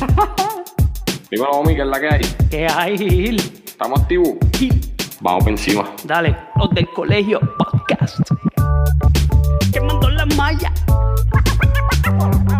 Dímelo, 1.30 1.50
Omi, 1.50 1.74
¿qué 1.74 1.82
es 1.82 1.86
la 1.86 2.00
que 2.00 2.08
hay? 2.08 2.20
¿Qué 2.50 2.66
hay, 2.66 2.98
Gil? 2.98 3.40
¿Estamos 3.64 4.00
activos? 4.00 4.30
Gil, 4.56 4.80
Vamos 5.20 5.44
por 5.44 5.52
encima. 5.52 5.84
Dale, 6.04 6.36
los 6.56 6.70
del 6.70 6.88
colegio 6.90 7.40
podcast. 7.58 8.18
Quemando 9.72 10.08
la 10.10 10.26
malla. 10.26 10.72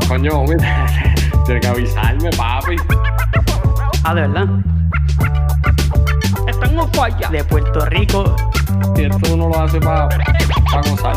Coño, 0.08 0.40
Omi, 0.40 0.56
tienes 1.46 1.62
que 1.62 1.66
avisarme, 1.66 2.30
papi. 2.30 2.76
Ah, 4.04 4.14
de 4.14 4.20
verdad. 4.22 4.46
Están 6.46 6.78
en 6.78 6.92
falla. 6.92 7.28
De 7.30 7.44
Puerto 7.44 7.84
Rico. 7.86 8.36
Si 8.96 9.04
esto 9.04 9.34
uno 9.34 9.48
lo 9.48 9.60
hace 9.60 9.80
para 9.80 10.08
pa 10.08 10.80
gozar. 10.88 11.16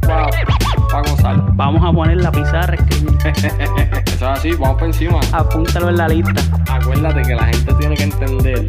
Para 0.00 1.02
gozar. 1.08 1.36
Vamos 1.54 1.88
a 1.88 1.92
poner 1.92 2.16
la 2.16 2.32
pizarra, 2.32 2.74
escribir. 2.74 4.04
Eso 4.20 4.30
es 4.32 4.38
así, 4.38 4.52
vamos 4.52 4.76
por 4.76 4.84
encima. 4.84 5.18
Apúntalo 5.32 5.88
en 5.88 5.96
la 5.96 6.06
lista. 6.06 6.42
Acuérdate 6.70 7.22
que 7.22 7.34
la 7.34 7.44
gente 7.44 7.72
tiene 7.72 7.94
que 7.94 8.02
entender 8.02 8.66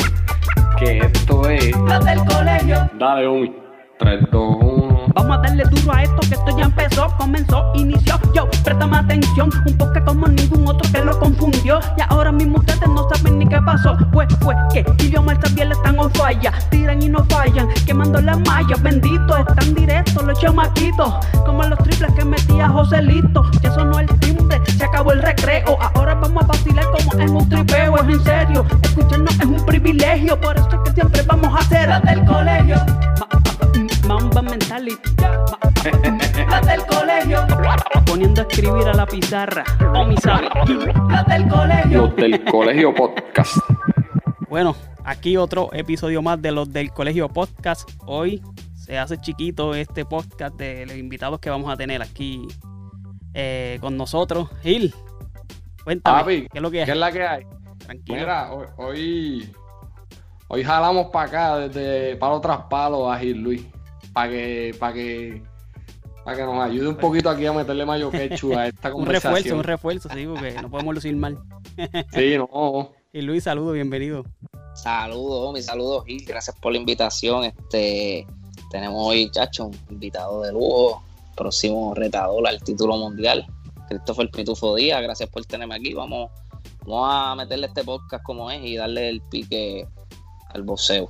que 0.80 1.00
esto 1.00 1.50
es. 1.50 1.76
Los 1.76 2.06
del 2.06 2.24
colegio. 2.24 2.90
Dale, 2.98 3.28
Omi. 3.28 3.54
3, 4.00 4.28
2, 4.32 4.58
1. 4.62 4.92
Vamos 5.14 5.38
a 5.38 5.42
darle 5.42 5.64
duro 5.66 5.94
a 5.94 6.04
esto 6.04 6.20
que 6.22 6.36
esto 6.36 6.58
ya 6.58 6.64
empezó, 6.64 7.08
comenzó, 7.18 7.72
inició. 7.76 8.18
Yo, 8.34 8.50
préstame 8.64 8.98
atención, 8.98 9.50
un 9.68 9.78
poco 9.78 9.94
como 10.06 10.28
ningún 10.28 10.68
otro 10.70 10.90
que 10.90 11.04
lo 11.04 11.20
confundió. 11.20 11.80
Y 11.98 12.02
ahora 12.08 12.32
mismo 12.32 12.60
ustedes 12.60 12.88
no 12.88 13.08
saben 13.14 13.40
ni 13.40 13.46
qué 13.46 13.62
pasó. 13.62 13.98
Pues 14.14 14.34
fue 14.40 14.56
que 14.72 14.86
idioma 15.04 15.38
también 15.38 15.72
están 15.72 16.00
on 16.00 16.10
falla. 16.12 16.54
Tiran 16.70 17.04
y 17.04 17.10
no 17.10 17.26
fallan, 17.26 17.68
quemando 17.86 18.22
las 18.22 18.40
mallas. 18.40 18.82
Bendito, 18.82 19.38
están 19.38 19.76
directos 19.76 20.24
los 20.24 20.40
chamaquitos. 20.40 21.14
Como 21.46 21.62
los 21.64 21.78
triples 21.80 22.14
que 22.14 22.24
metía 22.24 22.70
Joselito. 22.70 23.44
Ya 23.62 23.72
sonó 23.74 24.00
el 24.00 24.08
timbre, 24.20 24.41
el 25.12 25.22
recreo. 25.22 25.78
Ahora 25.96 26.16
vamos 26.16 26.44
a 26.44 26.48
vacilar 26.48 26.86
como 26.92 27.22
en 27.22 27.30
un 27.36 27.50
tripeo. 27.50 27.96
Es 27.98 28.04
en 28.04 28.24
serio, 28.24 28.66
escucharnos 28.84 29.40
es 29.40 29.46
un 29.46 29.66
privilegio. 29.66 30.40
Por 30.40 30.58
eso 30.58 30.70
es 30.72 30.80
que 30.90 30.92
siempre 30.94 31.22
vamos 31.24 31.54
a 31.54 31.58
hacer 31.60 31.90
las 31.90 32.02
del 32.04 32.26
colegio. 32.26 32.76
Ma- 34.08 34.18
Mamba 34.20 34.42
mentality. 34.42 34.98
Las 36.50 36.66
del 36.66 36.86
colegio. 36.86 37.46
Poniendo 38.06 38.42
a 38.42 38.46
escribir 38.50 38.88
a 38.88 38.94
la 38.94 39.06
pizarra. 39.06 39.64
O 39.96 40.06
mi 40.06 40.18
sabe. 40.18 40.50
Las 41.10 41.26
del 41.28 41.48
colegio. 41.48 42.02
Los 42.08 42.16
del 42.16 42.44
colegio 42.46 42.94
podcast. 42.94 43.58
Bueno, 44.50 44.76
aquí 45.06 45.38
otro 45.38 45.70
episodio 45.72 46.22
más 46.22 46.42
de 46.42 46.52
los 46.52 46.74
del 46.74 46.92
Colegio 46.92 47.30
Podcast. 47.30 47.90
Hoy 48.06 48.42
se 48.76 48.98
hace 48.98 49.18
chiquito 49.18 49.74
este 49.76 50.04
podcast 50.04 50.56
de 50.58 50.86
los 50.86 50.98
invitados 50.98 51.40
que 51.40 51.50
vamos 51.50 51.72
a 51.72 51.78
tener 51.78 52.02
aquí 52.02 52.48
eh, 53.34 53.78
con 53.82 53.98
nosotros. 53.98 54.50
Gil, 54.62 54.94
cuéntame, 55.84 56.20
Papi, 56.20 56.48
¿qué 56.52 56.58
es 56.58 56.62
lo 56.62 56.72
que 56.72 56.86
¿Qué 56.86 56.92
es? 56.92 56.98
la 56.98 57.12
que 57.12 57.26
hay? 57.26 57.46
Tranquilo. 57.80 58.20
Mira, 58.20 58.52
hoy, 58.78 59.52
hoy, 60.48 60.64
jalamos 60.64 61.08
para 61.08 61.28
acá 61.28 61.58
desde 61.58 62.16
palo 62.18 62.40
tras 62.42 62.62
palo 62.70 63.12
a 63.12 63.18
Gil 63.20 63.42
Luis. 63.42 63.66
Para 64.14 64.30
que, 64.30 64.76
para 64.78 64.94
que, 64.94 65.42
para 66.26 66.38
que 66.38 66.44
nos 66.44 66.64
ayude 66.64 66.90
un 66.90 66.98
poquito 66.98 67.30
aquí 67.30 67.46
a 67.46 67.54
meterle 67.54 67.86
mayo 67.86 68.12
quechu 68.12 68.54
a 68.58 68.68
esta 68.68 68.90
un 68.94 69.06
refuerzo, 69.06 69.30
conversación. 69.30 69.58
un 69.58 69.64
refuerzo, 69.64 70.10
sí, 70.14 70.28
porque 70.28 70.62
no 70.62 70.70
podemos 70.70 70.96
lucir 70.96 71.16
mal. 71.16 71.38
Sí, 72.14 72.38
no. 72.38 72.92
Y 73.14 73.22
Luis, 73.22 73.44
saludos, 73.44 73.74
bienvenido. 73.74 74.26
Saludos, 74.74 75.54
mis 75.54 75.66
saludos 75.66 76.06
Gil, 76.06 76.26
gracias 76.26 76.56
por 76.60 76.72
la 76.72 76.78
invitación. 76.78 77.46
Este 77.46 78.26
tenemos 78.72 79.06
hoy, 79.06 79.30
chacho, 79.32 79.66
un 79.66 79.78
invitado 79.90 80.42
de 80.42 80.54
lujo, 80.54 81.04
próximo 81.36 81.94
retador 81.96 82.48
al 82.48 82.62
título 82.62 82.98
mundial, 82.98 83.46
Christopher 83.90 84.30
Pitufo 84.32 84.76
Díaz, 84.76 85.02
gracias 85.02 85.30
por 85.30 85.46
tenerme 85.46 85.76
aquí. 85.76 85.94
Vamos, 85.94 86.32
vamos 86.86 87.10
a 87.10 87.36
meterle 87.36 87.68
este 87.68 87.84
podcast 87.84 88.24
como 88.24 88.50
es 88.52 88.64
y 88.64 88.76
darle 88.76 89.10
el 89.10 89.22
pique 89.22 89.88
al 90.50 90.64
boxeo. 90.64 91.10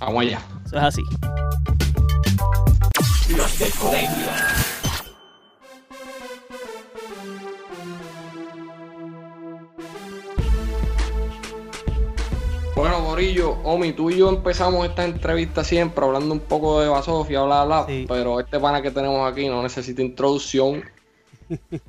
Vamos 0.00 0.22
allá. 0.22 0.40
Eso 0.66 0.76
es 0.76 0.82
así. 0.82 1.02
Bueno, 3.82 4.63
Gorillo, 13.24 13.52
Omi, 13.64 13.92
tú 13.94 14.10
y 14.10 14.18
yo 14.18 14.28
empezamos 14.28 14.86
esta 14.86 15.02
entrevista 15.02 15.64
siempre 15.64 16.04
hablando 16.04 16.34
un 16.34 16.40
poco 16.40 16.82
de 16.82 16.88
Basofia, 16.88 17.40
bla, 17.42 17.64
bla, 17.64 17.86
Sí. 17.88 18.04
pero 18.06 18.38
este 18.38 18.60
pana 18.60 18.82
que 18.82 18.90
tenemos 18.90 19.30
aquí 19.30 19.48
no 19.48 19.62
necesita 19.62 20.02
introducción. 20.02 20.82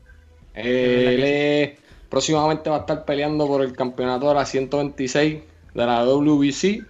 Eh, 0.58 1.16
él 1.16 1.24
es- 1.26 1.80
próximamente 2.08 2.70
va 2.70 2.78
a 2.78 2.80
estar 2.80 3.04
peleando 3.04 3.46
por 3.46 3.62
el 3.62 3.74
campeonato 3.74 4.30
de 4.30 4.36
la 4.36 4.46
126 4.46 5.44
de 5.74 5.86
la 5.86 6.06
WBC. 6.06 6.82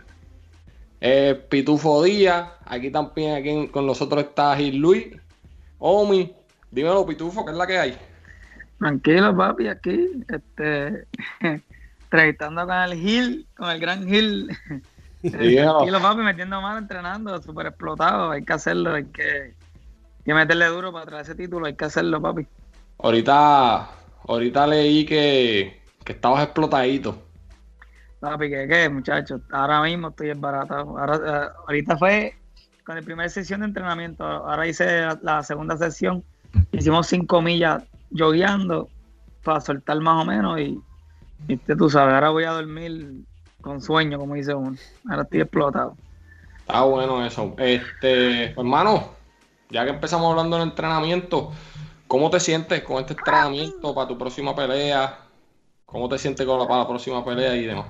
Eh, 1.01 1.41
Pitufo 1.50 2.03
Díaz, 2.03 2.47
aquí 2.66 2.91
también 2.91 3.34
aquí 3.34 3.67
con 3.69 3.88
nosotros 3.88 4.23
está 4.23 4.55
Gil 4.55 4.75
Luis. 4.78 5.07
Omi, 5.79 6.31
dímelo 6.69 7.03
Pitufo, 7.07 7.44
¿qué 7.44 7.53
es 7.53 7.57
la 7.57 7.66
que 7.66 7.79
hay? 7.79 7.97
Tranquilo, 8.78 9.35
papi, 9.35 9.67
aquí, 9.67 10.11
este, 10.29 11.05
entrevistando 12.16 12.66
con 12.66 12.76
el 12.76 12.94
Gil, 12.96 13.48
con 13.58 13.70
el 13.70 13.80
gran 13.80 14.08
Gil. 14.08 14.50
Dímelo. 15.22 15.78
Tranquilo, 15.78 16.02
papi, 16.02 16.22
metiendo 16.22 16.62
mano, 16.62 16.78
entrenando, 16.78 17.42
súper 17.42 17.68
explotado, 17.68 18.31
hay 18.31 18.46
que 18.46 18.53
hacerlo, 18.53 18.94
hay 18.94 19.06
que, 19.06 19.56
que 20.24 20.34
meterle 20.34 20.68
duro 20.68 20.94
para 20.94 21.06
traer 21.06 21.24
ese 21.24 21.36
título, 21.36 21.66
hay 21.66 21.76
que 21.76 21.86
hacerlo, 21.86 22.22
papi. 22.22 22.46
Ahorita, 23.00 23.90
ahorita 24.28 24.68
leí 24.68 25.06
que, 25.06 25.81
que 26.03 26.14
estabas 26.14 26.44
explotadito. 26.44 27.22
Papi, 28.20 28.50
¿qué, 28.50 28.68
qué, 28.68 28.88
muchachos? 28.88 29.42
Ahora 29.52 29.82
mismo 29.82 30.09
estoy 30.09 30.28
desbaratado. 30.28 30.97
Ahora, 30.97 31.16
eh, 31.16 31.50
ahorita 31.68 31.97
fue 31.97 32.36
con 32.86 32.96
la 32.96 33.02
primera 33.02 33.28
sesión 33.28 33.62
de 33.62 33.68
entrenamiento, 33.68 34.24
ahora 34.24 34.68
hice 34.68 35.02
la, 35.02 35.20
la 35.24 35.44
segunda 35.44 35.76
sesión, 35.76 36.24
hicimos 36.72 37.08
cinco 37.08 37.42
millas 37.42 37.84
jogueando 38.16 38.90
para 39.44 39.59
soltar 39.59 40.00
más 40.02 40.22
o 40.22 40.26
menos 40.26 40.59
y, 40.59 40.80
y 41.47 41.57
tú 41.57 41.90
sabes, 41.90 42.13
ahora 42.13 42.29
voy 42.29 42.44
a 42.46 42.51
dormir 42.51 43.25
con 43.62 43.81
sueño, 43.81 44.18
como 44.19 44.35
dice 44.35 44.53
uno. 44.53 44.78
Ahora 45.09 45.23
estoy 45.23 45.41
explotado. 45.41 45.97
Está 46.59 46.84
bueno 46.84 47.25
eso. 47.25 47.53
Este, 47.57 48.51
hermano, 48.51 49.09
ya 49.69 49.84
que 49.84 49.91
empezamos 49.91 50.29
hablando 50.31 50.57
del 50.57 50.69
entrenamiento, 50.69 51.51
¿cómo 52.07 52.29
te 52.29 52.40
sientes 52.40 52.81
con 52.84 52.97
este 53.00 53.13
entrenamiento 53.13 53.94
para 53.94 54.07
tu 54.07 54.18
próxima 54.18 54.56
pelea? 54.56 55.19
¿Cómo 55.85 56.09
te 56.09 56.18
sientes 56.18 56.46
con 56.46 56.59
la, 56.59 56.68
para 56.68 56.81
la 56.81 56.88
próxima 56.88 57.23
pelea 57.23 57.56
y 57.56 57.66
demás? 57.66 57.88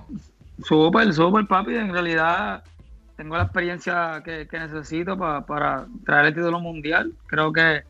Súper, 0.63 1.13
súper, 1.13 1.47
papi. 1.47 1.75
En 1.75 1.91
realidad 1.93 2.63
tengo 3.15 3.37
la 3.37 3.43
experiencia 3.43 4.21
que, 4.23 4.47
que 4.47 4.59
necesito 4.59 5.17
pa- 5.17 5.45
para 5.45 5.87
traer 6.05 6.27
el 6.27 6.35
título 6.35 6.59
mundial. 6.59 7.13
Creo 7.27 7.51
que 7.53 7.83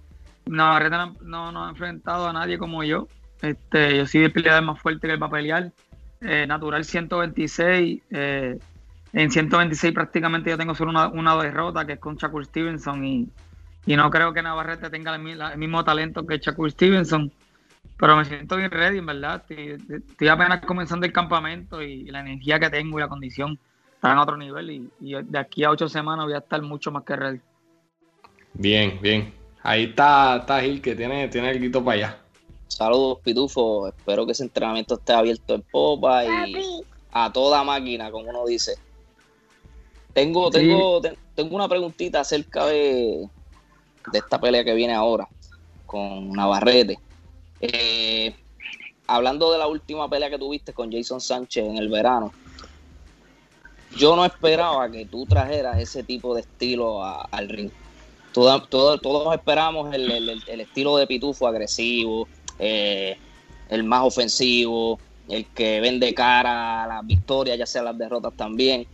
Navarrete 0.46 0.98
no, 0.98 1.18
no, 1.22 1.52
no 1.52 1.66
ha 1.66 1.70
enfrentado 1.70 2.28
a 2.28 2.34
nadie 2.34 2.58
como 2.58 2.84
yo. 2.84 3.12
Este, 3.42 3.98
yo 3.98 4.08
soy 4.08 4.24
el 4.24 4.32
peleador 4.32 4.64
más 4.64 4.80
fuerte 4.80 5.08
que 5.08 5.14
él 5.14 5.22
va 5.22 5.28
a. 5.28 5.72
Eh, 6.22 6.48
natural 6.48 6.84
126. 6.84 8.02
eh, 8.10 8.58
en 9.16 9.32
126 9.32 9.94
prácticamente 9.94 10.50
yo 10.50 10.58
tengo 10.58 10.76
solo 10.76 10.92
una, 10.92 11.08
una 11.08 11.42
derrota 11.42 11.86
que 11.86 11.94
es 11.94 12.00
con 12.00 12.18
Shakur 12.18 12.44
Stevenson 12.46 13.06
y, 13.06 13.30
y 13.86 13.96
no 13.96 14.10
creo 14.10 14.34
que 14.34 14.42
Navarrete 14.42 14.90
tenga 14.90 15.16
el, 15.16 15.58
mismo 15.58 15.84
talento 15.86 16.26
que 16.28 16.38
Shakur 16.38 16.70
Stevenson. 16.70 17.32
Pero 17.98 18.18
me 18.18 18.26
siento 18.26 18.58
bien 18.58 18.72
ready, 18.72 18.98
en 18.98 19.06
verdad. 19.06 19.44
Estoy, 19.48 20.28
apenas 20.28 20.66
comenzando 20.66 21.06
el 21.06 21.14
campamento 21.14 21.82
y 21.82 22.04
la 22.12 22.20
energía 22.20 22.60
que 22.60 22.70
tengo 22.70 22.98
y 22.98 23.02
la 23.02 23.08
condición 23.08 23.58
están 23.94 24.14
en 24.14 24.18
otro 24.18 24.36
nivel. 24.36 24.70
Y, 24.70 24.90
y 25.00 25.14
de 25.24 25.40
aquí 25.40 25.64
a 25.64 25.70
ocho 25.70 25.88
semanas 25.88 26.26
voy 26.26 26.34
a 26.34 26.40
estar 26.40 26.62
mucho 26.62 26.92
más 26.92 27.04
que 27.04 27.16
ready. 27.16 27.40
Bien, 28.54 29.00
bien. 29.02 29.34
Ahí 29.64 29.86
está, 29.86 30.38
está 30.38 30.62
Gil, 30.62 30.82
que 30.82 30.94
tiene, 30.94 31.30
tiene 31.30 31.52
el 31.52 31.60
grito 31.60 31.84
para 31.86 31.96
allá. 31.96 32.18
Saludos, 32.68 33.20
Pitufo, 33.24 33.88
espero 33.88 34.26
que 34.26 34.32
ese 34.34 34.44
entrenamiento 34.44 34.96
esté 34.96 35.14
abierto 35.14 35.54
en 35.56 35.62
popa 35.72 36.26
y 36.26 36.54
a 37.12 37.32
toda 37.32 37.64
máquina, 37.64 38.12
como 38.12 38.30
uno 38.30 38.46
dice. 38.46 38.76
Tengo, 40.14 40.52
Sí. 40.52 40.60
tengo, 40.60 41.02
te- 41.02 41.18
tengo 41.36 41.56
una 41.56 41.68
preguntita 41.70 42.22
acerca 42.22 42.66
de, 42.66 43.30
de 44.12 44.18
esta 44.18 44.40
pelea 44.40 44.64
que 44.64 44.74
viene 44.74 44.94
ahora 44.94 45.28
con 45.86 46.32
Navarrete. 46.32 46.98
Eh, 47.60 48.36
hablando 49.08 49.52
de 49.52 49.58
la 49.60 49.68
última 49.68 50.10
pelea 50.10 50.30
que 50.30 50.40
tuviste 50.40 50.74
con 50.74 50.92
Jason 50.92 51.22
Sánchez 51.22 51.66
en 51.66 51.78
el 51.78 51.90
verano, 51.90 52.34
yo 53.98 54.16
no 54.16 54.26
esperaba 54.26 54.90
que 54.92 55.06
tú 55.06 55.26
trajeras 55.26 55.80
ese 55.80 56.04
tipo 56.04 56.34
de 56.34 56.42
estilo 56.42 57.04
a- 57.04 57.22
al 57.32 57.48
ring. 57.48 57.72
Toda- 58.34 58.66
todo- 58.68 58.98
todos 58.98 59.34
esperamos 59.34 59.94
el, 59.94 60.12
el- 60.12 60.30
el- 60.30 60.44
el 60.48 60.62
estilo 60.62 60.98
de 60.98 61.08
Pitufo 61.08 61.48
agresivo, 61.48 62.28
eh, 62.60 63.18
el 63.70 63.84
más 63.84 64.02
ofensivo, 64.04 65.00
el 65.28 65.46
que 65.48 65.82
vende 65.82 66.14
cara 66.14 66.84
a 66.84 66.88
las 66.88 67.08
victorias, 67.08 67.58
ya 67.58 67.66
sea 67.66 67.84
las 67.84 67.98
derrotas 67.98 68.34
también, 68.34 68.88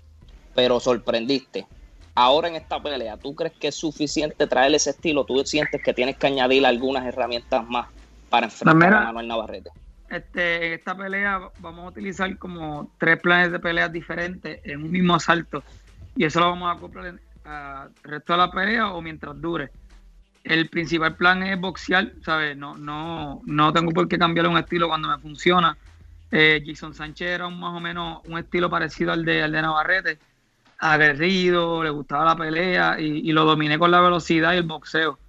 pero 0.55 0.79
sorprendiste. 0.79 1.65
Ahora 2.13 2.47
en 2.47 2.55
esta 2.55 2.81
pelea, 2.81 3.17
¿tú 3.17 3.33
crees 3.35 3.53
que 3.53 3.69
es 3.69 3.75
suficiente 3.75 4.47
traer 4.47 4.75
ese 4.75 4.89
estilo? 4.89 5.23
¿Tú 5.23 5.43
sientes 5.45 5.81
que 5.81 5.93
tienes 5.93 6.17
que 6.17 6.27
añadir 6.27 6.65
algunas 6.65 7.05
herramientas 7.05 7.65
más 7.67 7.87
para 8.29 8.47
enfrentar 8.47 8.93
a 8.93 9.05
Manuel 9.05 9.27
Navarrete? 9.27 9.71
este, 10.11 10.67
en 10.67 10.73
esta 10.73 10.95
pelea 10.95 11.39
vamos 11.59 11.85
a 11.85 11.87
utilizar 11.89 12.37
como 12.37 12.91
tres 12.99 13.19
planes 13.21 13.51
de 13.51 13.59
peleas 13.59 13.91
diferentes 13.91 14.59
en 14.63 14.83
un 14.83 14.91
mismo 14.91 15.15
asalto. 15.15 15.63
Y 16.15 16.25
eso 16.25 16.39
lo 16.41 16.49
vamos 16.49 16.67
a 16.67 16.77
acoplar 16.77 17.19
al 17.45 17.91
resto 18.03 18.33
de 18.33 18.37
la 18.37 18.51
pelea 18.51 18.91
o 18.91 19.01
mientras 19.01 19.39
dure. 19.39 19.71
El 20.43 20.69
principal 20.69 21.15
plan 21.15 21.43
es 21.43 21.59
boxear, 21.59 22.13
¿sabes? 22.23 22.57
No, 22.57 22.75
no, 22.75 23.41
no 23.45 23.73
tengo 23.73 23.91
por 23.91 24.07
qué 24.07 24.17
cambiar 24.17 24.47
un 24.47 24.57
estilo 24.57 24.87
cuando 24.87 25.07
me 25.07 25.17
funciona. 25.19 25.77
Eh, 26.31 26.63
Jason 26.65 26.93
Sánchez 26.93 27.27
era 27.27 27.49
más 27.49 27.75
o 27.75 27.79
menos 27.79 28.21
un 28.25 28.39
estilo 28.39 28.69
parecido 28.69 29.11
al 29.11 29.25
de, 29.25 29.43
al 29.43 29.51
de 29.51 29.61
Navarrete, 29.61 30.17
aguerrido, 30.79 31.83
le 31.83 31.89
gustaba 31.89 32.25
la 32.25 32.35
pelea 32.35 32.99
y, 32.99 33.31
lo 33.31 33.45
dominé 33.45 33.77
con 33.77 33.91
la 33.91 34.01
velocidad 34.01 34.53
y 34.53 34.57
el 34.57 34.63
boxeo. 34.63 35.19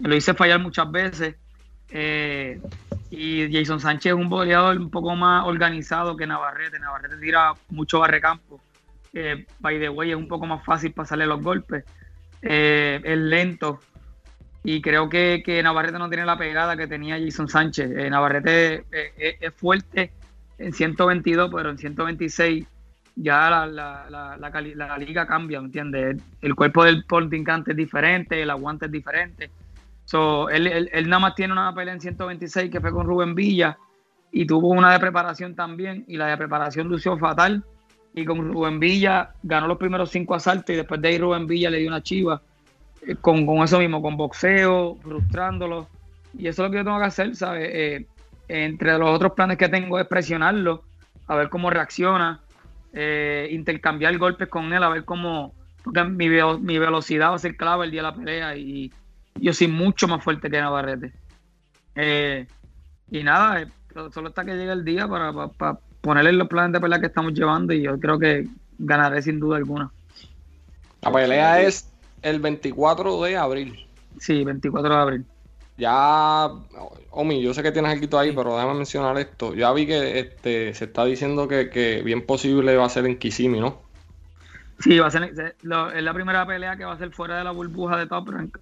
Lo 0.00 0.14
hice 0.14 0.34
fallar 0.34 0.60
muchas 0.60 0.90
veces. 0.90 1.36
Eh, 1.90 2.60
y 3.10 3.52
Jason 3.52 3.80
Sánchez 3.80 4.12
es 4.12 4.18
un 4.18 4.28
boxeador 4.28 4.76
un 4.78 4.90
poco 4.90 5.14
más 5.14 5.46
organizado 5.46 6.16
que 6.16 6.26
Navarrete. 6.26 6.78
Navarrete 6.78 7.16
tira 7.16 7.52
mucho 7.68 8.00
barrecampo. 8.00 8.60
Eh, 9.12 9.46
by 9.60 9.78
the 9.78 9.88
way, 9.88 10.10
es 10.10 10.16
un 10.16 10.28
poco 10.28 10.46
más 10.46 10.64
fácil 10.64 10.92
pasarle 10.92 11.26
los 11.26 11.42
golpes. 11.42 11.84
Eh, 12.42 13.00
es 13.04 13.18
lento. 13.18 13.80
Y 14.68 14.82
creo 14.82 15.08
que, 15.08 15.60
Navarrete 15.62 15.96
no 15.96 16.08
tiene 16.08 16.26
la 16.26 16.36
pegada 16.36 16.76
que 16.76 16.88
tenía 16.88 17.20
Jason 17.20 17.48
Sánchez. 17.48 17.88
Eh, 17.88 18.10
Navarrete 18.10 18.84
es 18.90 19.54
fuerte 19.54 20.10
en 20.58 20.72
122, 20.72 21.52
pero 21.54 21.70
en 21.70 21.78
126 21.78 22.66
ya 23.14 23.48
la, 23.48 23.66
la, 23.68 24.36
la, 24.36 24.98
liga 24.98 25.24
cambia, 25.24 25.60
¿me 25.60 25.66
entiendes? 25.66 26.20
El 26.42 26.56
cuerpo 26.56 26.82
del 26.82 27.06
contrincante 27.06 27.70
es 27.70 27.76
diferente, 27.76 28.42
el 28.42 28.50
aguante 28.50 28.86
es 28.86 28.90
diferente. 28.90 29.50
So, 30.04 30.50
él, 30.50 30.66
él, 30.66 31.08
nada 31.08 31.20
más 31.20 31.36
tiene 31.36 31.52
una 31.52 31.72
pelea 31.72 31.94
en 31.94 32.00
126 32.00 32.68
que 32.68 32.80
fue 32.80 32.90
con 32.90 33.06
Rubén 33.06 33.36
Villa 33.36 33.78
y 34.32 34.46
tuvo 34.46 34.70
una 34.70 34.92
de 34.92 34.98
preparación 34.98 35.54
también 35.54 36.04
y 36.08 36.16
la 36.16 36.26
de 36.26 36.36
preparación 36.36 36.88
lució 36.88 37.16
fatal 37.16 37.64
y 38.16 38.24
con 38.24 38.52
Rubén 38.52 38.80
Villa 38.80 39.30
ganó 39.44 39.68
los 39.68 39.78
primeros 39.78 40.10
cinco 40.10 40.34
asaltos 40.34 40.70
y 40.70 40.78
después 40.78 41.00
de 41.00 41.06
ahí 41.06 41.18
Rubén 41.18 41.46
Villa 41.46 41.70
le 41.70 41.78
dio 41.78 41.86
una 41.86 42.02
chiva 42.02 42.42
eh, 43.06 43.16
con, 43.20 43.46
eso 43.62 43.78
mismo, 43.78 44.02
con 44.02 44.16
boxeo, 44.16 44.96
frustrándolo 45.02 45.88
y 46.38 46.48
eso 46.48 46.62
es 46.62 46.68
lo 46.68 46.70
que 46.70 46.78
yo 46.78 46.84
tengo 46.84 46.98
que 46.98 47.04
hacer, 47.04 47.34
¿sabes? 47.34 47.70
Eh, 47.72 48.06
entre 48.48 48.98
los 48.98 49.10
otros 49.10 49.32
planes 49.32 49.56
que 49.56 49.68
tengo 49.68 49.98
es 49.98 50.06
presionarlo, 50.06 50.82
a 51.26 51.36
ver 51.36 51.48
cómo 51.48 51.70
reacciona, 51.70 52.40
eh, 52.92 53.48
intercambiar 53.50 54.16
golpes 54.18 54.48
con 54.48 54.72
él, 54.72 54.82
a 54.82 54.88
ver 54.88 55.04
cómo, 55.04 55.54
porque 55.82 56.04
mi, 56.04 56.28
mi 56.28 56.78
velocidad 56.78 57.30
va 57.30 57.36
a 57.36 57.38
ser 57.38 57.56
clave 57.56 57.86
el 57.86 57.90
día 57.90 58.02
de 58.02 58.08
la 58.08 58.14
pelea 58.14 58.56
y 58.56 58.92
yo 59.36 59.52
soy 59.52 59.68
mucho 59.68 60.08
más 60.08 60.22
fuerte 60.22 60.50
que 60.50 60.60
Navarrete. 60.60 61.12
Eh, 61.94 62.46
y 63.10 63.22
nada, 63.22 63.66
solo 64.12 64.28
está 64.28 64.44
que 64.44 64.54
llegue 64.54 64.72
el 64.72 64.84
día 64.84 65.08
para, 65.08 65.32
ponerle 66.00 66.32
los 66.32 66.48
planes 66.48 66.72
de 66.72 66.80
pelea 66.80 67.00
que 67.00 67.06
estamos 67.06 67.32
llevando 67.34 67.72
y 67.72 67.82
yo 67.82 67.98
creo 67.98 68.18
que 68.18 68.46
ganaré 68.78 69.22
sin 69.22 69.40
duda 69.40 69.56
alguna. 69.56 69.90
La 71.02 71.12
pelea 71.12 71.60
es 71.62 71.90
el 72.22 72.40
24 72.40 73.22
de 73.22 73.36
abril. 73.36 73.86
Sí, 74.18 74.44
24 74.44 74.94
de 74.94 75.00
abril. 75.00 75.24
Ya, 75.78 76.48
Omi, 77.10 77.42
yo 77.42 77.52
sé 77.52 77.62
que 77.62 77.70
tienes 77.70 77.92
algo 77.92 78.18
ahí, 78.18 78.32
pero 78.32 78.56
déjame 78.56 78.74
mencionar 78.74 79.18
esto. 79.18 79.54
Ya 79.54 79.72
vi 79.72 79.86
que 79.86 80.18
este 80.18 80.72
se 80.72 80.86
está 80.86 81.04
diciendo 81.04 81.48
que, 81.48 82.02
bien 82.02 82.24
posible 82.24 82.76
va 82.76 82.86
a 82.86 82.90
ser 82.90 83.04
en 83.06 83.18
Kissimmee, 83.18 83.60
¿no? 83.60 83.82
Sí, 84.80 84.98
va 84.98 85.08
a 85.08 85.10
ser, 85.10 85.24
es 85.24 86.02
la 86.02 86.14
primera 86.14 86.46
pelea 86.46 86.76
que 86.76 86.84
va 86.84 86.94
a 86.94 86.98
ser 86.98 87.10
fuera 87.10 87.38
de 87.38 87.44
la 87.44 87.50
burbuja 87.50 87.98
de 87.98 88.06
Top 88.06 88.28
Rank. 88.28 88.58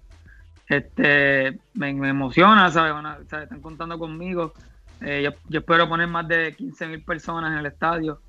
Este, 0.67 1.57
me, 1.73 1.89
emociona, 1.89 2.69
¿sabes? 2.71 2.93
Están 3.21 3.61
contando 3.61 3.97
conmigo. 3.97 4.53
Eh, 5.01 5.29
yo, 5.49 5.59
espero 5.59 5.87
poner 5.87 6.07
más 6.07 6.27
de 6.27 6.53
15 6.55 6.87
mil 6.87 7.01
personas 7.01 7.51
en 7.51 7.59
el 7.59 7.65
estadio. 7.65 8.19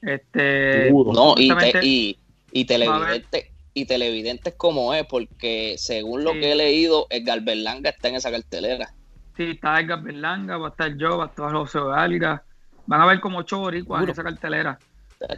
Este, 0.00 0.90
no, 0.90 1.34
y, 1.36 1.52
y, 1.82 2.18
y, 2.52 2.64
televidentes 2.64 3.53
y 3.74 3.86
televidentes 3.86 4.54
como 4.54 4.94
es, 4.94 5.04
porque 5.04 5.74
según 5.76 6.24
lo 6.24 6.32
que 6.32 6.52
he 6.52 6.54
leído, 6.54 7.08
Edgar 7.10 7.40
Berlanga 7.42 7.90
está 7.90 8.08
en 8.08 8.14
esa 8.14 8.30
cartelera. 8.30 8.94
Sí, 9.36 9.50
está 9.50 9.80
Edgar 9.80 10.00
Berlanga, 10.00 10.56
va 10.56 10.68
a 10.68 10.70
estar 10.70 10.96
yo, 10.96 11.18
va 11.18 11.24
a 11.24 11.26
estar 11.26 11.52
José 11.52 11.80
Valga. 11.80 12.44
Van 12.86 13.00
a 13.00 13.06
ver 13.06 13.20
como 13.20 13.38
ocho 13.38 13.58
boricuas 13.58 14.04
en 14.04 14.10
esa 14.10 14.22
cartelera. 14.22 14.78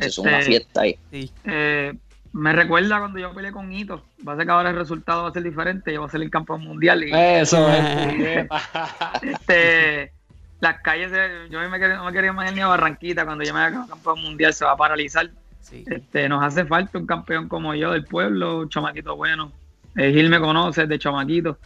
Es 0.00 0.18
una 0.18 0.38
este, 0.38 0.50
fiesta 0.50 0.82
ahí. 0.82 0.98
Eh, 1.44 1.94
me 2.32 2.52
recuerda 2.52 2.98
cuando 2.98 3.18
yo 3.18 3.32
peleé 3.32 3.52
con 3.52 3.72
Hito. 3.72 4.04
Va 4.26 4.34
a 4.34 4.36
ser 4.36 4.44
que 4.44 4.52
ahora 4.52 4.70
el 4.70 4.76
resultado 4.76 5.22
va 5.22 5.30
a 5.30 5.32
ser 5.32 5.42
diferente. 5.42 5.92
Yo 5.92 6.00
voy 6.00 6.08
a 6.08 6.10
ser 6.10 6.20
el 6.20 6.30
campeón 6.30 6.62
mundial. 6.62 7.04
Y, 7.04 7.12
Eso 7.14 7.68
es. 7.70 8.46
este, 9.22 10.12
las 10.60 10.80
calles, 10.80 11.10
yo 11.50 11.62
no 11.62 11.70
me 11.70 11.78
quería 12.12 12.30
imaginar 12.30 12.54
ni 12.54 12.60
a 12.60 12.66
Barranquita 12.66 13.24
cuando 13.24 13.44
yo 13.44 13.54
me 13.54 13.60
haga 13.60 13.86
campeón 13.88 14.20
mundial, 14.22 14.52
se 14.52 14.64
va 14.64 14.72
a 14.72 14.76
paralizar. 14.76 15.30
Este, 15.72 16.28
nos 16.28 16.42
hace 16.42 16.64
falta 16.64 16.98
un 16.98 17.06
campeón 17.06 17.48
como 17.48 17.74
yo 17.74 17.92
del 17.92 18.04
pueblo, 18.04 18.66
chamaquito 18.68 19.16
bueno. 19.16 19.52
Eh, 19.96 20.12
Gil 20.12 20.28
me 20.28 20.38
conoce 20.38 20.86
de 20.86 20.98
chamaquito. 20.98 21.58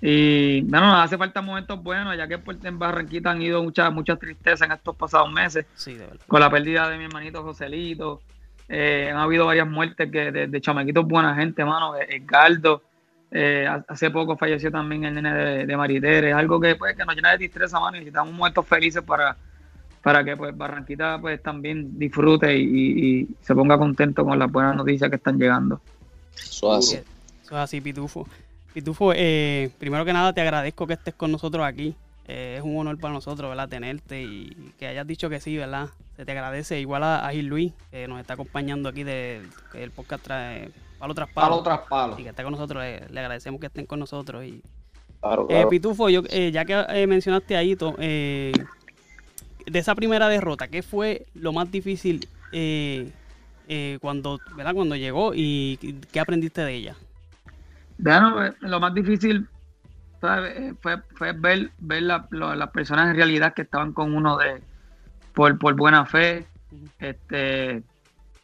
Y 0.00 0.62
bueno, 0.62 0.88
nos 0.88 1.04
hace 1.04 1.16
falta 1.16 1.40
momentos 1.42 1.80
buenos, 1.80 2.16
ya 2.16 2.26
que 2.26 2.40
en 2.64 2.78
Barranquita 2.78 3.30
han 3.30 3.40
ido 3.40 3.62
muchas 3.62 3.92
muchas 3.92 4.18
tristezas 4.18 4.62
en 4.62 4.72
estos 4.72 4.96
pasados 4.96 5.30
meses. 5.30 5.66
con 6.26 6.40
la 6.40 6.50
pérdida 6.50 6.88
de 6.88 6.98
mi 6.98 7.04
hermanito 7.04 7.42
Joselito. 7.42 8.20
Eh, 8.68 9.10
han 9.12 9.18
habido 9.18 9.46
varias 9.46 9.68
muertes 9.68 10.10
que 10.10 10.32
de, 10.32 10.60
chamaquitos 10.60 11.06
buena 11.06 11.34
gente, 11.36 11.64
mano. 11.64 11.96
Eh, 11.96 12.16
Edgardo, 12.16 12.82
eh, 13.30 13.68
hace 13.86 14.10
poco 14.10 14.36
falleció 14.36 14.72
también 14.72 15.04
el 15.04 15.14
nene 15.14 15.34
de, 15.34 15.66
de 15.66 16.28
Es 16.28 16.34
algo 16.34 16.58
que, 16.58 16.74
pues, 16.74 16.96
que 16.96 17.04
nos 17.04 17.14
llena 17.14 17.30
de 17.32 17.38
tristeza, 17.38 17.78
mano. 17.78 17.92
Necesitamos 17.92 18.32
momentos 18.32 18.66
felices 18.66 19.02
para, 19.02 19.36
para 20.02 20.24
que 20.24 20.36
pues 20.36 20.56
Barranquita 20.56 21.18
pues 21.20 21.42
también 21.42 21.98
disfrute 21.98 22.56
y, 22.56 23.28
se 23.40 23.54
ponga 23.54 23.78
contento 23.78 24.24
con 24.24 24.38
las 24.38 24.50
buenas 24.50 24.76
noticias 24.76 25.08
que 25.10 25.16
están 25.16 25.38
llegando. 25.38 25.80
Eso 26.34 26.78
es 26.78 26.86
así. 26.86 26.96
Eso 26.96 27.54
es 27.54 27.60
así, 27.60 27.80
Pitufo. 27.80 28.26
Pitufo, 28.72 29.10
primero 29.10 30.04
que 30.04 30.12
nada 30.12 30.32
te 30.32 30.40
agradezco 30.40 30.86
que 30.86 30.94
estés 30.94 31.14
con 31.14 31.30
nosotros 31.30 31.64
aquí. 31.64 31.94
es 32.26 32.62
un 32.62 32.76
honor 32.78 32.98
para 32.98 33.14
nosotros, 33.14 33.48
¿verdad? 33.48 33.68
Tenerte 33.68 34.22
y 34.22 34.72
que 34.78 34.86
hayas 34.86 35.06
dicho 35.06 35.28
que 35.28 35.40
sí, 35.40 35.56
¿verdad? 35.56 35.88
Se 36.16 36.24
te 36.24 36.32
agradece 36.32 36.80
igual 36.80 37.02
a, 37.04 37.28
Gil 37.32 37.46
Luis, 37.46 37.72
que 37.90 38.06
nos 38.08 38.20
está 38.20 38.34
acompañando 38.34 38.88
aquí 38.88 39.02
del 39.02 39.48
el 39.74 39.90
podcast 39.90 40.24
trae 40.24 40.70
Palo 41.02 41.14
tras 41.14 41.30
Palo. 41.30 41.62
tras 41.64 41.80
Palo. 41.80 42.16
Y 42.16 42.22
que 42.22 42.28
está 42.28 42.44
con 42.44 42.52
nosotros, 42.52 42.80
le, 42.80 43.20
agradecemos 43.20 43.60
que 43.60 43.66
estén 43.66 43.86
con 43.86 43.98
nosotros. 43.98 44.44
Y, 44.44 44.62
eh, 45.48 45.66
Pitufo, 45.68 46.08
yo, 46.08 46.22
eh, 46.30 46.52
ya 46.52 46.64
que 46.64 46.74
eh, 46.90 47.08
mencionaste 47.08 47.56
ahí, 47.56 47.76
de 49.66 49.78
esa 49.78 49.94
primera 49.94 50.28
derrota, 50.28 50.68
¿qué 50.68 50.82
fue 50.82 51.26
lo 51.34 51.52
más 51.52 51.70
difícil 51.70 52.28
cuando, 54.00 54.40
¿verdad? 54.56 54.74
cuando 54.74 54.96
llegó 54.96 55.32
y 55.34 55.76
qué 56.12 56.20
aprendiste 56.20 56.62
de 56.62 56.74
ella? 56.74 56.96
Bueno, 57.98 58.52
lo 58.60 58.80
más 58.80 58.94
difícil 58.94 59.48
fue, 60.20 61.02
fue, 61.14 61.32
ver, 61.32 61.70
ver 61.78 62.02
las 62.02 62.70
personas 62.72 63.10
en 63.10 63.16
realidad 63.16 63.54
que 63.54 63.62
estaban 63.62 63.92
con 63.92 64.14
uno 64.14 64.36
de, 64.36 64.62
por, 65.32 65.58
por 65.58 65.74
buena 65.74 66.06
fe, 66.06 66.46
este, 66.98 67.82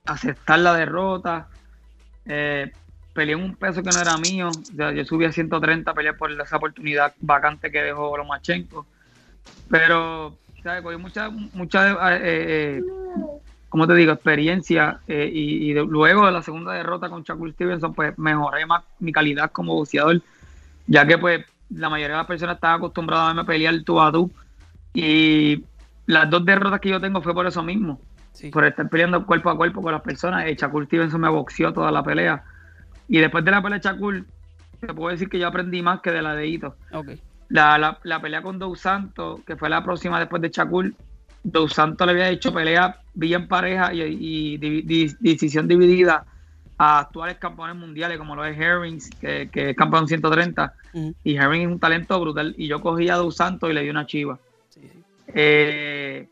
aceptar 0.05 0.59
la 0.59 0.75
derrota. 0.75 1.49
Eh, 2.25 2.73
peleé 3.13 3.37
un 3.37 3.55
peso 3.55 3.83
que 3.83 3.91
no 3.91 4.01
era 4.01 4.17
mío. 4.19 4.51
yo 4.75 5.05
subí 5.05 5.25
a 5.25 5.33
130 5.33 5.95
peleé 5.95 6.15
por 6.15 6.31
esa 6.31 6.57
oportunidad 6.57 7.15
vacante 7.21 7.71
que 7.71 7.83
dejó 7.83 8.17
Lomachenko. 8.17 8.87
Pero, 9.71 10.37
¿sabes? 10.63 10.83
Cogí 10.83 10.97
mucha, 10.97 11.31
mucha 11.31 12.17
eh, 12.17 12.21
eh, 12.23 12.83
como 13.69 13.87
te 13.87 13.95
digo, 13.95 14.13
experiencia. 14.13 15.01
Eh, 15.07 15.31
y, 15.33 15.75
luego 15.75 16.27
de 16.27 16.33
la 16.33 16.43
segunda 16.43 16.73
derrota 16.73 17.09
con 17.09 17.23
Shakur 17.23 17.53
Stevenson, 17.53 17.95
pues 17.95 18.17
mejoré 18.19 18.67
más 18.67 18.85
mi 18.99 19.13
calidad 19.13 19.51
como 19.51 19.75
boxeador. 19.75 20.23
Ya 20.87 21.07
que, 21.07 21.19
pues, 21.19 21.45
la 21.71 21.91
mayoría 21.91 22.17
de 22.17 22.21
las 22.23 22.27
personas 22.27 22.57
estaban 22.57 22.79
acostumbradas 22.79 23.25
a 23.25 23.35
verme 23.35 23.45
pelear 23.45 23.83
tú 23.85 24.01
a 24.01 24.11
tú. 24.11 24.31
Y 24.95 25.65
las 26.07 26.31
dos 26.31 26.45
derrotas 26.45 26.81
que 26.81 26.89
yo 26.89 27.01
tengo 27.01 27.21
fue 27.21 27.35
por 27.35 27.47
eso 27.47 27.63
mismo. 27.63 28.01
Por 28.53 28.65
estar 28.65 28.89
peleando 28.89 29.27
cuerpo 29.27 29.51
a 29.51 29.57
cuerpo 29.57 29.83
con 29.83 29.93
las 29.93 30.03
personas. 30.03 30.47
El 30.47 30.57
Shakur 30.57 30.87
Stevenson 30.87 31.21
me 31.21 31.29
boxeó 31.29 31.73
toda 31.73 31.91
la 31.91 32.03
pelea. 32.03 32.45
Y 33.09 33.19
después 33.19 33.45
de 33.45 33.51
la 33.51 33.63
pelea 33.63 33.79
de 33.79 33.89
Shakur, 33.89 34.25
te 34.81 34.95
puedo 34.95 35.11
decir 35.11 35.29
que 35.29 35.39
yo 35.39 35.49
aprendí 35.49 35.83
más 35.83 36.01
que 36.01 36.11
de 36.11 36.23
la 36.23 36.35
de 36.35 36.47
Ito. 36.47 36.77
La, 37.49 38.21
pelea 38.21 38.43
con 38.43 38.59
Dos 38.59 38.81
Santos, 38.81 39.41
que 39.47 39.57
fue 39.57 39.71
la 39.71 39.83
próxima 39.83 40.19
después 40.19 40.43
de 40.43 40.51
Shakur, 40.51 40.93
Dos 41.43 41.73
Santos 41.73 42.07
le 42.07 42.13
había 42.13 42.29
hecho 42.29 42.53
pelea 42.53 43.01
bien 43.15 43.49
pareja 43.49 43.93
y, 43.95 44.59
decisión 45.21 45.67
dividida 45.67 46.25
a 46.77 47.01
actuales 47.01 47.39
campeones 47.39 47.77
mundiales 47.77 48.19
como 48.19 48.37
lo 48.37 48.45
es 48.45 48.57
Herrings, 48.59 49.11
que, 49.21 49.49
es 49.53 49.77
campeón 49.77 50.07
130. 50.07 50.75
Y 51.25 51.37
Herring 51.37 51.63
es 51.63 51.69
un 51.69 51.79
talento 51.79 52.21
brutal. 52.21 52.55
Y 52.57 52.69
yo 52.69 52.81
cogí 52.81 53.09
a 53.09 53.17
Dos 53.17 53.37
Santos 53.37 53.71
y 53.71 53.73
le 53.73 53.83
di 53.83 53.91
una 53.91 54.07
chiva. 54.07 54.39
Eh, 55.29 56.29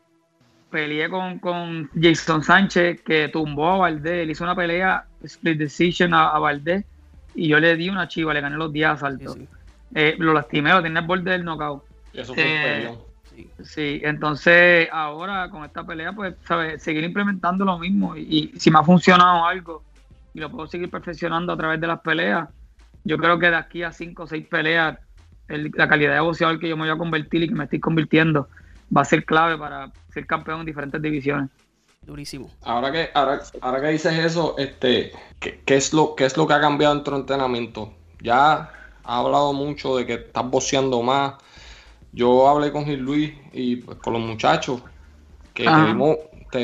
peleé 0.69 1.09
con, 1.09 1.39
con, 1.39 1.89
Jason 1.99 2.43
Sánchez, 2.43 3.01
que 3.01 3.29
tumbó 3.29 3.71
a 3.71 3.77
Valdés. 3.77 4.23
Él 4.23 4.31
hizo 4.31 4.43
una 4.43 4.55
pelea 4.55 5.05
split 5.23 5.57
decision 5.57 6.13
a, 6.13 6.37
Valdés 6.39 6.85
y 7.35 7.49
yo 7.49 7.59
le 7.59 7.75
di 7.75 7.89
una 7.89 8.07
chiva, 8.07 8.33
le 8.33 8.41
gané 8.41 8.57
los 8.57 8.71
10 8.71 8.87
asaltos. 8.87 9.37
Eh, 9.95 10.15
lo 10.17 10.33
lastimé, 10.33 10.71
lo 10.71 10.81
tenía 10.81 10.99
al 10.99 11.07
borde 11.07 11.31
del 11.31 11.43
knockout. 11.43 11.83
Eso 12.13 12.33
fue 12.33 12.43
eh, 12.45 12.97
Sí. 13.63 14.01
entonces 14.03 14.89
ahora 14.91 15.49
con 15.49 15.63
esta 15.63 15.85
pelea, 15.85 16.11
pues, 16.13 16.35
¿sabes? 16.47 16.81
Seguir 16.81 17.03
implementando 17.03 17.65
lo 17.65 17.77
mismo 17.77 18.15
y, 18.17 18.51
si 18.57 18.71
me 18.71 18.79
ha 18.79 18.83
funcionado 18.83 19.45
algo 19.45 19.83
y 20.33 20.39
lo 20.39 20.49
puedo 20.49 20.67
seguir 20.67 20.89
perfeccionando 20.89 21.53
a 21.53 21.57
través 21.57 21.79
de 21.79 21.87
las 21.87 21.99
peleas, 21.99 22.49
yo 23.03 23.17
creo 23.17 23.37
que 23.37 23.49
de 23.49 23.55
aquí 23.55 23.83
a 23.83 23.91
cinco 23.91 24.23
o 24.23 24.27
seis 24.27 24.45
peleas, 24.47 24.97
la 25.47 25.87
calidad 25.87 26.15
de 26.15 26.19
boxeador 26.19 26.59
que 26.59 26.67
yo 26.67 26.75
me 26.75 26.83
voy 26.83 26.91
a 26.91 26.97
convertir 26.97 27.43
y 27.43 27.47
que 27.47 27.55
me 27.55 27.65
estoy 27.65 27.79
convirtiendo 27.79 28.49
va 28.95 29.01
a 29.01 29.05
ser 29.05 29.23
clave 29.23 29.57
para 29.57 29.91
ser 30.09 30.25
campeón 30.25 30.61
en 30.61 30.65
diferentes 30.65 31.01
divisiones. 31.01 31.49
Durísimo. 32.05 32.49
Ahora 32.63 32.91
que, 32.91 33.09
ahora, 33.13 33.41
ahora 33.61 33.81
que 33.81 33.87
dices 33.89 34.13
eso, 34.13 34.55
este, 34.57 35.11
¿qué, 35.39 35.61
es 35.67 35.93
lo, 35.93 36.15
¿qué 36.15 36.25
es 36.25 36.37
lo 36.37 36.47
que 36.47 36.53
ha 36.53 36.61
cambiado 36.61 36.95
en 36.95 37.03
tu 37.03 37.13
entrenamiento? 37.13 37.93
Ya 38.21 38.71
ha 39.07 39.19
hablado 39.19 39.53
mucho 39.53 39.95
de 39.95 40.05
que 40.05 40.13
estás 40.15 40.49
boxeando 40.49 41.01
más. 41.01 41.35
Yo 42.11 42.47
hablé 42.47 42.71
con 42.71 42.85
Gil 42.85 42.99
Luis 42.99 43.33
y 43.53 43.77
pues, 43.77 43.97
con 43.99 44.13
los 44.13 44.21
muchachos 44.21 44.81
que 45.53 45.63
te 45.63 45.85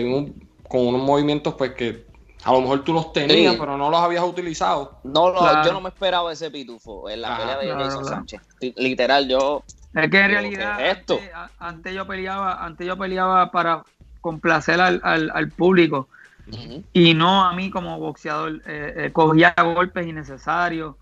vimos, 0.04 0.34
con 0.68 0.88
unos 0.88 1.02
movimientos 1.02 1.56
pues 1.56 1.74
que 1.74 2.06
a 2.44 2.52
lo 2.52 2.62
mejor 2.62 2.84
tú 2.84 2.94
los 2.94 3.14
tenías, 3.14 3.56
pero 3.56 3.78
no 3.78 3.90
los 3.90 4.00
habías 4.00 4.24
utilizado. 4.24 5.00
No, 5.04 5.34
yo 5.64 5.72
no 5.72 5.82
me 5.82 5.90
esperaba 5.90 6.34
ese 6.34 6.52
pitufo 6.52 7.10
en 7.10 7.22
la 7.22 7.38
pelea 7.38 7.58
de 7.58 7.84
Jason 7.84 8.06
Sánchez. 8.06 8.42
Literal, 8.76 9.28
yo. 9.30 9.64
Es 9.94 10.10
que 10.10 10.20
en 10.20 10.32
realidad 10.32 10.86
esto. 10.86 11.20
Antes, 11.60 11.94
yo 11.94 12.06
peleaba, 12.06 12.66
antes 12.66 12.86
yo 12.86 12.98
peleaba 12.98 13.50
para 13.52 13.84
complacer 14.20 14.82
al, 14.82 15.02
al, 15.04 15.50
público 15.52 16.08
y 16.92 17.14
no 17.14 17.46
a 17.46 17.54
mí 17.54 17.70
como 17.70 17.98
boxeador. 18.00 18.62
Eh, 18.66 18.94
eh, 18.98 19.12
cogía 19.14 19.56
golpes 19.58 20.06
innecesarios, 20.06 20.96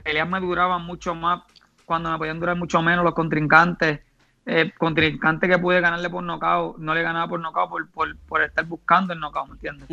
peleas 0.00 0.28
me 0.28 0.40
duraban 0.40 0.84
mucho 0.84 1.14
más 1.14 1.42
cuando 1.84 2.10
me 2.10 2.18
podían 2.18 2.40
durar 2.40 2.56
mucho 2.56 2.82
menos 2.82 3.04
los 3.04 3.14
contrincantes. 3.14 4.00
Eh, 4.44 4.72
contrincante 4.76 5.46
que 5.46 5.56
pude 5.58 5.80
ganarle 5.80 6.10
por 6.10 6.24
nocaut, 6.24 6.76
no 6.78 6.94
le 6.94 7.02
ganaba 7.02 7.28
por 7.28 7.38
nocaut 7.38 7.70
por, 7.92 8.16
por, 8.18 8.42
estar 8.42 8.64
buscando 8.64 9.12
el 9.12 9.20
nocaut, 9.20 9.46
¿me 9.46 9.54
entiendes? 9.54 9.88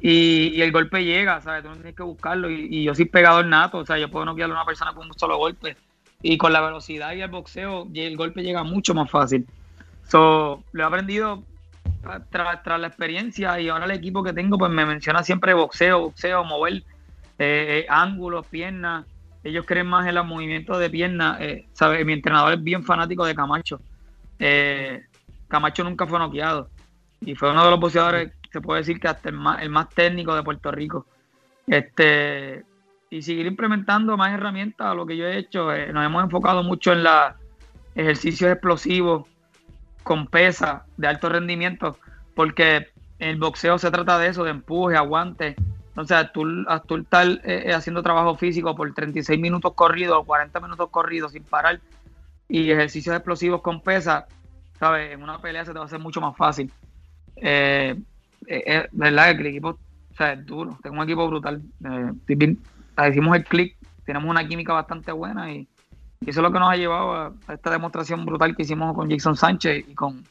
y, 0.00 0.52
y, 0.54 0.62
el 0.62 0.70
golpe 0.70 1.04
llega, 1.04 1.40
¿sabes? 1.40 1.64
Tú 1.64 1.70
no 1.70 1.74
tienes 1.74 1.96
que 1.96 2.04
buscarlo. 2.04 2.48
Y, 2.48 2.68
y 2.70 2.84
yo 2.84 2.94
soy 2.94 3.06
pegador 3.06 3.46
nato, 3.46 3.78
o 3.78 3.86
sea, 3.86 3.98
yo 3.98 4.08
puedo 4.08 4.24
noquear 4.24 4.50
a 4.50 4.52
una 4.52 4.64
persona 4.64 4.92
con 4.92 5.08
un 5.08 5.18
solo 5.18 5.36
golpe. 5.36 5.76
Y 6.22 6.38
con 6.38 6.52
la 6.52 6.60
velocidad 6.60 7.12
y 7.14 7.22
el 7.22 7.30
boxeo, 7.30 7.88
y 7.92 8.00
el 8.00 8.16
golpe 8.16 8.42
llega 8.42 8.62
mucho 8.62 8.94
más 8.94 9.10
fácil. 9.10 9.46
So, 10.06 10.62
lo 10.72 10.82
he 10.82 10.86
aprendido 10.86 11.44
tras, 12.30 12.80
la 12.80 12.86
experiencia 12.86 13.60
y 13.60 13.68
ahora 13.68 13.84
el 13.84 13.90
equipo 13.92 14.22
que 14.22 14.32
tengo 14.32 14.58
pues 14.58 14.70
me 14.70 14.86
menciona 14.86 15.22
siempre 15.22 15.54
boxeo, 15.54 16.00
boxeo, 16.00 16.44
mover 16.44 16.74
eh, 16.74 16.82
eh, 17.38 17.86
ángulos, 17.88 18.46
piernas. 18.46 19.04
Ellos 19.44 19.64
creen 19.66 19.86
más 19.86 20.06
en 20.06 20.14
los 20.14 20.26
movimientos 20.26 20.78
de 20.78 20.90
piernas. 20.90 21.38
Eh, 21.40 21.66
Mi 22.04 22.12
entrenador 22.12 22.54
es 22.54 22.62
bien 22.62 22.84
fanático 22.84 23.24
de 23.24 23.34
Camacho. 23.34 23.80
Eh, 24.38 25.04
Camacho 25.48 25.84
nunca 25.84 26.06
fue 26.06 26.18
noqueado 26.18 26.68
y 27.20 27.34
fue 27.34 27.50
uno 27.50 27.64
de 27.64 27.70
los 27.70 27.80
boxeadores, 27.80 28.32
se 28.52 28.60
puede 28.60 28.80
decir 28.80 29.00
que 29.00 29.08
hasta 29.08 29.28
el 29.28 29.36
más, 29.36 29.62
el 29.62 29.70
más 29.70 29.88
técnico 29.90 30.34
de 30.34 30.42
Puerto 30.42 30.70
Rico. 30.70 31.06
Este, 31.66 32.64
y 33.10 33.22
seguir 33.22 33.46
implementando 33.46 34.16
más 34.16 34.32
herramientas 34.32 34.94
lo 34.94 35.06
que 35.06 35.16
yo 35.16 35.26
he 35.26 35.38
hecho. 35.38 35.66
nos 35.92 36.06
hemos 36.06 36.24
enfocado 36.24 36.62
mucho 36.62 36.92
en 36.92 37.04
los 37.04 37.32
ejercicios 37.94 38.50
explosivos, 38.52 39.26
con 40.02 40.26
pesa 40.26 40.84
de 40.96 41.08
alto 41.08 41.28
rendimiento, 41.28 41.98
porque 42.34 42.88
el 43.18 43.36
boxeo 43.36 43.78
se 43.78 43.90
trata 43.90 44.18
de 44.18 44.28
eso, 44.28 44.44
de 44.44 44.50
empuje, 44.50 44.96
aguante. 44.96 45.56
Entonces, 46.00 46.32
tú, 46.32 46.46
tú 46.86 46.96
estar 46.96 47.26
eh, 47.26 47.64
eh, 47.66 47.72
haciendo 47.72 48.02
trabajo 48.02 48.36
físico 48.36 48.74
por 48.74 48.92
36 48.92 49.38
minutos 49.38 49.72
corridos 49.74 50.18
o 50.18 50.24
40 50.24 50.60
minutos 50.60 50.88
corridos 50.90 51.32
sin 51.32 51.42
parar 51.44 51.80
y 52.48 52.70
ejercicios 52.70 53.14
explosivos 53.14 53.62
con 53.62 53.80
pesa, 53.80 54.26
¿sabes? 54.78 55.12
En 55.12 55.22
una 55.22 55.40
pelea 55.40 55.64
se 55.64 55.72
te 55.72 55.78
va 55.78 55.84
a 55.84 55.86
hacer 55.86 55.98
mucho 55.98 56.20
más 56.20 56.36
fácil. 56.36 56.72
Eh, 57.36 57.96
eh 58.46 58.88
verdad 58.92 59.34
que 59.34 59.40
el 59.40 59.46
equipo 59.48 59.70
o 59.70 60.14
sea, 60.16 60.32
es 60.32 60.46
duro, 60.46 60.78
tengo 60.82 60.96
un 60.96 61.02
equipo 61.02 61.26
brutal. 61.28 61.62
hicimos 63.08 63.36
el 63.36 63.44
click, 63.44 63.76
tenemos 64.04 64.30
una 64.30 64.46
química 64.46 64.72
bastante 64.72 65.12
buena 65.12 65.52
y 65.52 65.68
y 66.20 66.30
eso 66.30 66.40
es 66.40 66.42
lo 66.42 66.52
que 66.52 66.58
nos 66.58 66.70
ha 66.70 66.76
llevado 66.76 67.12
a, 67.12 67.32
esta 67.52 67.70
demostración 67.70 68.24
brutal 68.24 68.56
que 68.56 68.62
hicimos 68.62 68.94
con 68.94 69.10
Jason 69.10 69.36
Sánchez 69.36 69.84
y 69.88 69.94
con, 69.94 70.24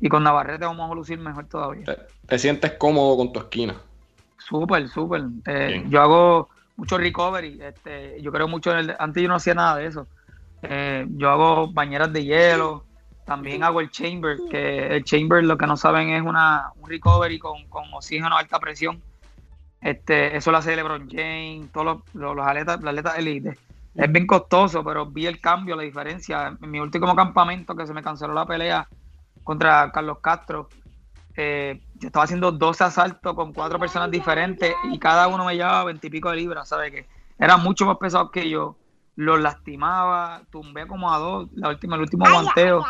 y 0.00 0.08
con 0.08 0.22
Navarrete 0.22 0.64
vamos 0.64 0.90
a 0.90 0.94
lucir 0.94 1.18
mejor 1.18 1.46
todavía. 1.46 1.84
¿Te, 2.26 2.38
sientes 2.38 2.72
cómodo 2.72 3.16
con 3.16 3.32
tu 3.32 3.40
esquina? 3.40 3.74
Súper, 4.48 4.88
súper. 4.88 5.24
Eh, 5.46 5.84
yo 5.88 6.02
hago 6.02 6.48
mucho 6.76 6.98
recovery. 6.98 7.60
Este, 7.60 8.20
yo 8.20 8.30
creo 8.32 8.48
mucho 8.48 8.72
en 8.72 8.78
el. 8.78 8.96
Antes 8.98 9.22
yo 9.22 9.28
no 9.28 9.36
hacía 9.36 9.54
nada 9.54 9.76
de 9.76 9.86
eso. 9.86 10.06
Eh, 10.62 11.06
yo 11.10 11.30
hago 11.30 11.72
bañeras 11.72 12.12
de 12.12 12.24
hielo. 12.24 12.84
También 13.24 13.64
hago 13.64 13.80
el 13.80 13.90
chamber, 13.90 14.36
que 14.50 14.96
el 14.96 15.04
chamber 15.04 15.42
lo 15.44 15.56
que 15.56 15.66
no 15.66 15.78
saben 15.78 16.10
es 16.10 16.22
una, 16.22 16.72
un 16.76 16.90
recovery 16.90 17.38
con, 17.38 17.66
con 17.68 17.84
oxígeno 17.94 18.36
a 18.36 18.40
alta 18.40 18.58
presión. 18.60 19.00
Este, 19.80 20.36
eso 20.36 20.50
lo 20.50 20.58
hace 20.58 20.76
LeBron 20.76 21.08
James, 21.10 21.72
todos 21.72 22.02
los, 22.12 22.36
los, 22.36 22.46
atletas, 22.46 22.80
los 22.80 22.88
atletas 22.90 23.18
elite. 23.18 23.58
Es 23.94 24.12
bien 24.12 24.26
costoso, 24.26 24.84
pero 24.84 25.06
vi 25.06 25.26
el 25.26 25.40
cambio, 25.40 25.74
la 25.74 25.84
diferencia. 25.84 26.54
En 26.60 26.70
mi 26.70 26.80
último 26.80 27.14
campamento, 27.16 27.74
que 27.74 27.86
se 27.86 27.94
me 27.94 28.02
canceló 28.02 28.34
la 28.34 28.44
pelea 28.44 28.86
contra 29.42 29.90
Carlos 29.90 30.18
Castro, 30.20 30.68
eh, 31.36 31.80
yo 31.96 32.08
estaba 32.08 32.24
haciendo 32.24 32.52
12 32.52 32.84
asaltos 32.84 33.34
con 33.34 33.52
cuatro 33.52 33.78
personas 33.78 34.10
diferentes 34.10 34.74
y 34.90 34.98
cada 34.98 35.26
uno 35.26 35.44
me 35.44 35.54
llevaba 35.54 35.84
veintipico 35.84 36.30
de 36.30 36.36
libras, 36.36 36.68
¿sabes? 36.68 36.92
Que 36.92 37.06
era 37.38 37.56
mucho 37.56 37.86
más 37.86 37.96
pesado 37.98 38.30
que 38.30 38.48
yo. 38.48 38.76
Los 39.16 39.40
lastimaba, 39.40 40.42
tumbé 40.50 40.86
como 40.86 41.12
a 41.12 41.18
dos, 41.18 41.48
la 41.54 41.68
última, 41.68 41.94
el 41.94 42.02
último 42.02 42.24
guanteo. 42.28 42.84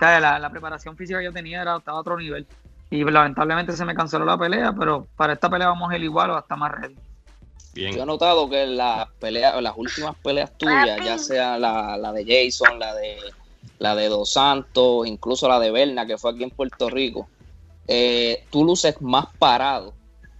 la, 0.00 0.38
la, 0.38 0.50
preparación 0.50 0.96
física 0.96 1.20
que 1.20 1.26
yo 1.26 1.32
tenía 1.32 1.62
era, 1.62 1.76
estaba 1.76 1.98
a 1.98 2.00
otro 2.00 2.16
nivel. 2.16 2.46
Y 2.90 3.04
lamentablemente 3.04 3.72
se 3.74 3.84
me 3.84 3.94
canceló 3.94 4.24
la 4.24 4.38
pelea, 4.38 4.72
pero 4.72 5.06
para 5.14 5.34
esta 5.34 5.48
pelea 5.48 5.68
vamos 5.68 5.90
a 5.90 5.96
ir 5.96 6.02
igual 6.02 6.30
o 6.30 6.36
hasta 6.36 6.56
más 6.56 6.72
ready. 6.72 6.96
Yo 7.74 8.02
he 8.02 8.06
notado 8.06 8.48
que 8.48 8.66
las 8.66 9.08
peleas, 9.20 9.60
las 9.62 9.74
últimas 9.76 10.16
peleas 10.16 10.56
tuyas, 10.56 10.98
ya 11.04 11.18
sea 11.18 11.58
la, 11.58 12.12
de 12.12 12.24
Jason, 12.24 12.78
la 12.78 12.94
de 12.94 13.18
la 13.78 13.94
de 13.94 14.08
Dos 14.08 14.32
Santos, 14.32 15.06
incluso 15.06 15.48
la 15.48 15.60
de 15.60 15.70
Berna, 15.70 16.06
que 16.06 16.18
fue 16.18 16.32
aquí 16.32 16.42
en 16.42 16.50
Puerto 16.50 16.90
Rico, 16.90 17.28
eh, 17.88 18.44
tú 18.50 18.64
luces 18.64 19.00
más 19.00 19.26
parado 19.38 19.94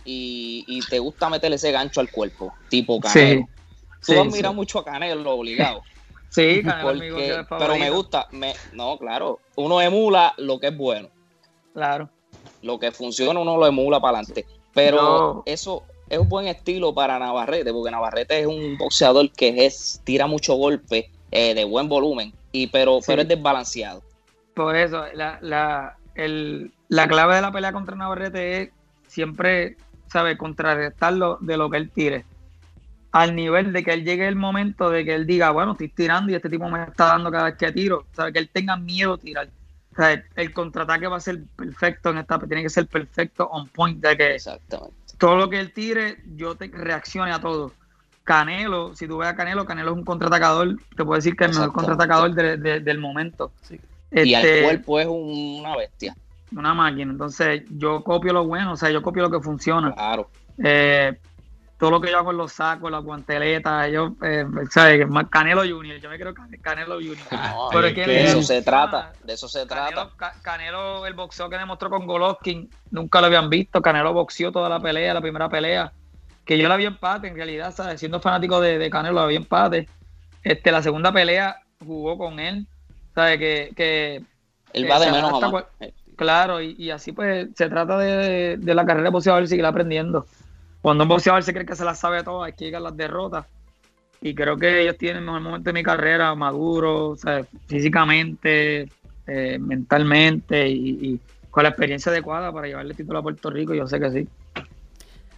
y, 0.05 0.81
te 0.89 0.99
gusta 0.99 1.29
meterle 1.29 1.57
ese 1.57 1.73
gancho 1.73 2.01
al 2.01 2.11
cuerpo, 2.11 2.55
tipo 2.69 3.01
Canelo. 3.01 3.47
tú 4.07 4.13
sí, 4.13 4.19
admiras 4.19 4.55
mucho 4.55 4.79
a 4.79 4.85
Canelo, 4.85 5.33
obligado. 5.33 5.83
Sí, 6.31 6.63
Canelo 6.63 7.47
Pero 7.49 7.77
me 7.77 7.91
gusta, 7.91 8.29
me, 8.33 8.55
no, 8.75 8.99
claro, 8.99 9.41
uno 9.57 9.81
emula 9.81 10.35
lo 10.37 10.61
que 10.61 10.69
es 10.69 10.77
bueno. 10.77 11.09
Claro. 11.73 12.11
Lo 12.61 12.79
que 12.79 12.93
funciona 12.93 13.41
uno 13.41 13.57
lo 13.57 13.67
emula 13.67 13.99
para 13.99 14.19
adelante. 14.19 14.45
Pero 14.75 15.43
eso, 15.47 15.85
es 16.11 16.19
un 16.19 16.29
buen 16.29 16.47
estilo 16.47 16.95
para 16.95 17.19
Navarrete, 17.19 17.73
porque 17.73 17.91
Navarrete 17.91 18.41
es 18.41 18.47
un 18.47 18.77
boxeador 18.77 19.31
que 19.33 19.67
es, 19.67 20.01
tira 20.05 20.27
mucho 20.27 20.55
golpe 20.55 21.11
eh, 21.31 21.55
de 21.55 21.65
buen 21.65 21.89
volumen, 21.89 22.33
y 22.53 22.67
pero, 22.69 22.99
pero 23.07 23.23
es 23.23 23.29
desbalanceado. 23.29 24.03
Por 24.55 24.77
eso, 24.77 25.05
la, 25.15 25.39
la, 25.41 25.97
el, 26.25 26.73
la 26.89 27.09
clave 27.09 27.37
de 27.37 27.43
la 27.43 27.53
pelea 27.53 27.73
contra 27.73 27.97
Navarrete 27.97 28.63
es 28.63 28.71
siempre, 29.07 29.77
¿sabe? 30.09 30.37
Contrarrestarlo 30.37 31.39
de 31.41 31.57
lo 31.57 31.71
que 31.71 31.77
él 31.79 31.91
tire. 31.91 32.25
Al 33.13 33.35
nivel 33.35 33.73
de 33.73 33.83
que 33.83 33.93
él 33.95 34.05
llegue 34.05 34.29
el 34.29 34.37
momento 34.37 34.91
de 34.91 35.05
que 35.05 35.15
él 35.15 35.27
diga, 35.27 35.51
bueno, 35.51 35.73
estoy 35.73 35.89
tirando 35.89 36.31
y 36.31 36.35
este 36.35 36.51
tipo 36.51 36.69
me 36.69 36.85
está 36.85 37.07
dando 37.07 37.31
cada 37.31 37.45
vez 37.45 37.57
que 37.57 37.73
tiro. 37.73 38.05
¿sabe? 38.13 38.33
Que 38.33 38.39
él 38.39 38.51
tenga 38.53 38.77
miedo 38.77 39.15
a 39.15 39.19
tirar. 39.19 39.49
O 39.93 39.97
sea, 39.97 40.23
el, 40.37 40.53
contraataque 40.53 41.09
va 41.09 41.17
a 41.17 41.21
ser 41.21 41.43
perfecto 41.57 42.11
en 42.11 42.19
esta, 42.19 42.39
tiene 42.39 42.63
que 42.63 42.71
ser 42.71 42.87
perfecto 42.87 43.49
on 43.49 43.67
point 43.69 44.01
de 44.01 44.17
que 44.17 44.35
Exactamente 44.35 44.99
todo 45.19 45.37
lo 45.37 45.51
que 45.51 45.59
él 45.61 45.73
tire, 45.73 46.19
yo 46.37 46.55
te 46.55 46.69
reaccione 46.69 47.33
a 47.33 47.41
todo. 47.41 47.73
Canelo, 48.25 48.95
si 48.95 49.09
tú 49.09 49.19
ves 49.19 49.29
a 49.29 49.35
Canelo, 49.35 49.65
Canelo 49.65 49.91
es 49.91 49.97
un 49.97 50.05
contraatacador, 50.05 50.77
te 50.97 51.05
puedo 51.05 51.17
decir 51.17 51.35
que 51.35 51.45
es 51.45 51.51
el 51.51 51.57
mejor 51.57 51.73
contraatacador 51.73 52.35
del 52.35 52.99
momento. 52.99 53.51
Y 54.11 54.35
al 54.35 54.45
este, 54.45 54.63
cuerpo 54.63 55.01
es 55.01 55.07
una 55.09 55.77
bestia. 55.77 56.17
Una 56.53 56.75
máquina. 56.75 57.13
Entonces, 57.13 57.63
yo 57.71 58.03
copio 58.03 58.33
lo 58.33 58.47
bueno, 58.47 58.73
o 58.73 58.77
sea, 58.77 58.91
yo 58.91 59.03
copio 59.03 59.23
lo 59.23 59.31
que 59.31 59.41
funciona. 59.41 59.93
Claro. 59.93 60.31
Eh, 60.63 61.19
todo 61.79 61.93
lo 61.93 62.01
que 62.01 62.11
yo 62.11 62.19
hago 62.19 62.33
en 62.33 62.39
los 62.39 62.53
sacos, 62.53 62.91
las 62.91 63.05
guanteletas, 63.05 63.91
yo, 63.93 64.17
eh, 64.23 64.45
¿sabes? 64.69 65.07
Canelo 65.31 65.61
Junior, 65.61 66.01
yo 66.01 66.11
me 66.11 66.19
creo 66.19 66.35
Canelo 66.61 66.97
Junior. 66.97 67.19
Pero 67.73 67.87
es 67.87 67.95
que 67.95 68.07
de 68.07 68.25
eso 68.25 68.43
se 68.43 68.63
trata, 68.63 69.13
de 69.23 69.35
eso 69.35 69.49
se 69.49 69.65
trata. 69.65 70.11
Canelo, 70.43 71.07
el 71.07 71.15
boxeo 71.15 71.49
que 71.49 71.57
demostró 71.57 71.89
con 71.89 72.07
Golovkin, 72.07 72.69
nunca 72.91 73.21
lo 73.21 73.29
habían 73.29 73.49
visto. 73.49 73.81
Canelo 73.81 74.13
boxeó 74.13 74.51
toda 74.51 74.69
la 74.69 74.81
pelea, 74.81 75.15
la 75.15 75.21
primera 75.21 75.49
pelea, 75.49 75.93
que 76.45 76.59
yo 76.59 76.69
la 76.69 76.77
vi 76.77 76.87
empate, 76.87 77.29
en 77.29 77.37
realidad, 77.37 77.73
¿sabes? 77.73 78.01
Siendo 78.01 78.21
fanático 78.21 78.61
de, 78.61 78.91
Canelo, 78.91 79.21
la 79.21 79.27
vi 79.27 79.37
empate. 79.37 79.89
Este, 80.43 80.73
la 80.73 80.83
segunda 80.83 81.13
pelea 81.13 81.63
jugó 81.87 82.19
con 82.19 82.41
él, 82.41 82.67
¿sabes? 83.19 83.39
Que, 83.39 83.73
que 83.75 84.23
él 84.73 84.91
va 84.91 85.01
de 85.01 85.11
menos 85.11 85.43
a 85.43 85.49
más. 85.51 85.65
Claro, 86.15 86.61
y, 86.61 86.91
así 86.91 87.13
pues 87.13 87.49
se 87.55 87.69
trata 87.69 87.99
de, 87.99 88.57
de 88.57 88.75
la 88.75 88.85
carrera 88.85 89.05
de 89.05 89.11
boxeador 89.11 89.47
seguir 89.47 89.67
aprendiendo 89.67 90.27
cuando 90.81 91.05
un 91.05 91.09
boxeador 91.09 91.43
se 91.43 91.53
cree 91.53 91.67
que 91.67 91.75
se 91.75 91.85
las 91.85 91.99
sabe 91.99 92.23
todo, 92.23 92.43
hay 92.43 92.53
que 92.53 92.67
llegar 92.67 92.81
a 92.81 92.85
las 92.85 92.97
derrotas. 92.97 93.47
Y 94.21 94.35
creo 94.35 94.57
que 94.57 94.83
ellos 94.83 94.97
tienen 94.97 95.19
el 95.19 95.25
mejor 95.25 95.41
momento 95.41 95.69
de 95.69 95.75
mi 95.75 95.83
carrera, 95.83 96.35
maduro, 96.35 97.17
físicamente, 97.67 98.89
eh, 99.27 99.59
mentalmente 99.61 100.69
y, 100.69 100.99
y 101.03 101.21
con 101.51 101.63
la 101.65 101.71
experiencia 101.71 102.11
adecuada 102.11 102.53
para 102.53 102.67
llevarle 102.67 102.93
el 102.93 102.97
título 102.97 103.19
a 103.19 103.23
Puerto 103.23 103.51
Rico, 103.51 103.75
yo 103.75 103.87
sé 103.87 104.01
que 104.01 104.11
sí. 104.11 104.29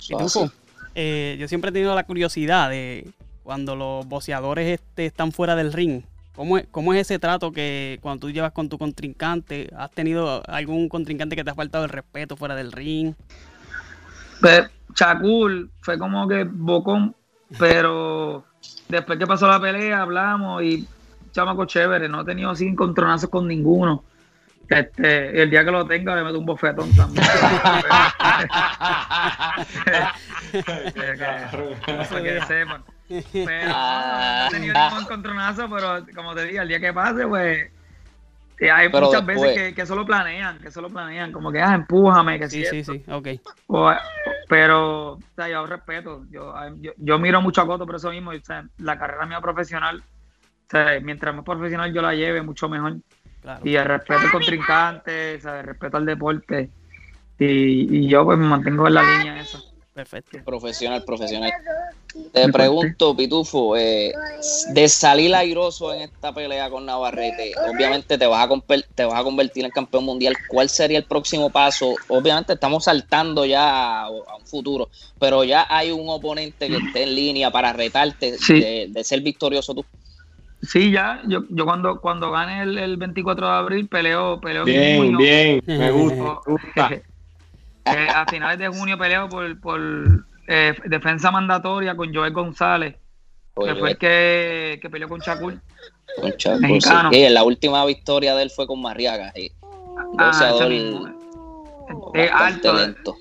Pitufo, 0.09 0.51
eh, 0.95 1.37
yo 1.39 1.49
siempre 1.49 1.71
he 1.71 1.73
tenido 1.73 1.95
la 1.95 2.05
curiosidad 2.05 2.71
de 2.71 3.09
cuando 3.43 3.77
los 3.77 4.07
boxeadores 4.07 4.81
este, 4.81 5.07
están 5.07 5.33
fuera 5.33 5.57
del 5.57 5.73
ring. 5.73 6.03
¿Cómo 6.41 6.57
es, 6.57 6.67
¿Cómo 6.71 6.95
es 6.95 7.03
ese 7.03 7.19
trato 7.19 7.53
que 7.53 7.99
cuando 8.01 8.21
tú 8.27 8.31
llevas 8.31 8.53
con 8.53 8.71
tu 8.71 8.79
contrincante? 8.79 9.69
¿Has 9.77 9.91
tenido 9.91 10.43
algún 10.49 10.89
contrincante 10.89 11.37
que 11.37 11.45
te 11.45 11.51
ha 11.51 11.55
faltado 11.55 11.85
el 11.85 11.91
respeto 11.91 12.35
fuera 12.35 12.55
del 12.55 12.73
ring? 12.73 13.13
Pues, 14.41 14.71
Chacul 14.95 15.71
fue 15.83 15.99
como 15.99 16.27
que 16.27 16.45
bocón, 16.45 17.15
pero 17.59 18.47
después 18.89 19.19
que 19.19 19.27
pasó 19.27 19.49
la 19.49 19.61
pelea 19.61 20.01
hablamos 20.01 20.63
y 20.63 20.89
chamaco 21.31 21.67
chévere, 21.67 22.09
no 22.09 22.23
he 22.23 22.25
tenido 22.25 22.49
así 22.49 22.67
encontronazos 22.67 23.29
con 23.29 23.47
ninguno. 23.47 24.03
Este, 24.67 25.43
el 25.43 25.51
día 25.51 25.63
que 25.63 25.71
lo 25.71 25.85
tenga 25.85 26.17
le 26.17 26.25
meto 26.25 26.39
un 26.39 26.47
bofetón 26.47 26.91
también. 26.97 27.27
Para 30.65 32.23
que 32.23 32.41
sepan. 32.47 32.83
Pero 33.33 33.69
no, 33.69 34.09
no 34.09 34.47
he 34.47 34.51
tenido 34.51 34.75
ningún 34.75 35.03
encontronazo, 35.03 35.69
pero 35.69 36.07
como 36.15 36.35
te 36.35 36.45
digo, 36.47 36.63
el 36.63 36.69
día 36.69 36.81
que 36.81 36.93
pase, 36.93 37.27
pues 37.27 37.71
hay 38.61 38.89
Pero 38.91 39.07
muchas 39.07 39.27
después- 39.27 39.41
veces 39.55 39.69
que, 39.71 39.75
que 39.75 39.87
solo 39.87 40.05
planean, 40.05 40.59
que 40.59 40.71
solo 40.71 40.89
planean, 40.91 41.33
como 41.33 41.51
que, 41.51 41.61
ah, 41.63 41.75
empújame, 41.75 42.39
que 42.39 42.49
Sí, 42.49 42.65
sí, 42.67 42.85
sí, 42.85 43.03
sí, 43.05 43.11
ok. 43.11 43.29
O- 43.69 43.93
pero, 44.49 45.13
o 45.13 45.21
sea, 45.35 45.49
yo 45.49 45.67
respeto, 45.67 46.25
yo, 46.31 46.55
yo, 46.81 46.93
yo 46.99 47.19
miro 47.19 47.41
mucho 47.41 47.63
a 47.63 47.67
Coto 47.67 47.87
por 47.87 47.97
eso 47.97 48.11
mismo, 48.11 48.31
o 48.31 48.45
sea, 48.45 48.65
la 48.79 48.99
carrera 48.99 49.25
mía 49.27 49.41
profesional, 49.41 49.99
o 50.03 50.71
sea, 50.71 51.01
mientras 51.01 51.35
más 51.35 51.45
profesional 51.45 51.93
yo 51.93 52.03
la 52.03 52.15
lleve, 52.15 52.43
mucho 52.43 52.69
mejor. 52.69 52.97
Claro. 53.41 53.61
Y 53.65 53.75
el 53.75 53.85
respeto 53.87 54.21
al 54.21 54.31
contrincante, 54.31 55.37
o 55.37 55.41
sea, 55.41 55.61
el 55.61 55.67
respeto 55.67 55.97
al 55.97 56.05
deporte. 56.05 56.71
Y, 57.39 57.97
y 58.05 58.09
yo 58.09 58.23
pues 58.27 58.39
me 58.39 58.47
mantengo 58.47 58.87
en 58.87 58.95
la 58.95 59.03
línea 59.03 59.41
esa. 59.41 59.59
Perfecto. 60.01 60.43
Profesional, 60.43 61.05
profesional. 61.05 61.53
Te 62.33 62.49
pregunto, 62.49 63.15
Pitufo, 63.15 63.77
eh, 63.77 64.13
de 64.73 64.89
salir 64.89 65.35
airoso 65.35 65.93
en 65.93 66.01
esta 66.01 66.33
pelea 66.33 66.71
con 66.71 66.87
Navarrete, 66.87 67.53
obviamente 67.69 68.17
te 68.17 68.27
vas, 68.27 68.47
a 68.47 68.49
conver- 68.49 68.87
te 68.95 69.05
vas 69.05 69.21
a 69.21 69.23
convertir 69.23 69.67
en 69.67 69.71
campeón 69.71 70.05
mundial. 70.05 70.35
¿Cuál 70.49 70.71
sería 70.71 70.97
el 70.99 71.05
próximo 71.05 71.51
paso? 71.51 71.99
Obviamente 72.09 72.55
estamos 72.55 72.85
saltando 72.85 73.45
ya 73.45 73.69
a, 73.69 74.05
a 74.07 74.11
un 74.11 74.47
futuro, 74.47 74.89
pero 75.19 75.45
ya 75.45 75.67
hay 75.69 75.91
un 75.91 76.09
oponente 76.09 76.67
que 76.69 76.79
esté 76.79 77.03
en 77.03 77.15
línea 77.15 77.51
para 77.51 77.75
retarte 77.75 78.39
Sí. 78.39 78.55
de, 78.59 78.87
de 78.89 79.05
ser 79.05 79.21
victorioso 79.21 79.75
tú. 79.75 79.85
Sí, 80.63 80.91
ya, 80.91 81.21
yo, 81.29 81.41
yo 81.51 81.65
cuando, 81.67 82.01
cuando 82.01 82.31
gane 82.31 82.63
el, 82.63 82.79
el 82.79 82.97
24 82.97 83.47
de 83.49 83.53
abril 83.53 83.89
peleo, 83.89 84.41
peleo 84.41 84.63
en 84.63 84.67
Bien, 84.67 85.17
bien, 85.19 85.63
me 85.67 85.91
gusta, 85.91 86.41
me 86.47 86.53
gusta. 86.55 87.03
Eh, 87.97 88.09
a 88.15 88.27
finales 88.27 88.59
de 88.59 88.69
junio 88.69 88.97
peleo 88.99 89.29
por, 89.29 89.61
por 89.61 89.81
eh, 90.47 90.75
defensa 90.87 91.31
mandatoria 91.31 91.95
con 91.97 92.13
Joel 92.15 92.33
González, 92.33 92.95
que 93.55 93.75
fue 93.75 93.91
el 93.93 93.99
que, 93.99 94.79
que 94.83 94.91
peleó 94.91 95.09
con 95.09 95.21
Chacul. 95.21 95.61
Con 96.21 96.37
Chaco, 96.37 96.59
mexicano. 96.61 97.11
sí. 97.13 97.19
Y 97.19 97.29
la 97.29 97.45
última 97.45 97.85
victoria 97.85 98.35
de 98.35 98.43
él 98.45 98.51
fue 98.51 98.67
con 98.67 98.81
Mariaga. 98.83 99.33
sí. 99.35 99.51
Ah. 100.19 100.33
Es 102.15 102.31
alto, 102.33 102.73
lento. 102.75 103.17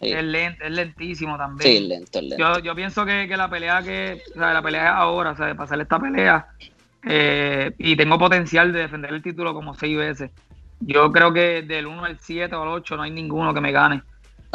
Sí, 0.00 0.12
es, 0.12 0.24
lent- 0.24 0.58
es 0.60 0.70
lentísimo 0.70 1.36
también. 1.38 1.70
sí, 1.72 1.86
lento, 1.88 2.20
lento. 2.20 2.36
Yo, 2.36 2.58
yo 2.58 2.74
pienso 2.74 3.04
que, 3.06 3.26
que 3.28 3.36
la 3.36 3.48
pelea 3.48 3.82
que, 3.82 4.22
o 4.34 4.38
sea, 4.38 4.52
la 4.52 4.62
pelea 4.62 4.84
es 4.84 4.90
ahora, 4.90 5.30
o 5.30 5.36
sea, 5.36 5.46
de 5.46 5.54
pasar 5.54 5.80
esta 5.80 5.98
pelea, 5.98 6.48
eh, 7.06 7.72
y 7.78 7.96
tengo 7.96 8.18
potencial 8.18 8.72
de 8.72 8.80
defender 8.80 9.12
el 9.12 9.22
título 9.22 9.54
como 9.54 9.74
seis 9.74 9.96
veces. 9.96 10.30
Yo 10.80 11.10
creo 11.12 11.32
que 11.32 11.62
del 11.62 11.86
1 11.86 12.04
al 12.04 12.18
7 12.18 12.54
o 12.54 12.62
al 12.62 12.68
8 12.68 12.96
no 12.96 13.02
hay 13.04 13.10
ninguno 13.10 13.54
que 13.54 13.60
me 13.60 13.72
gane. 13.72 14.02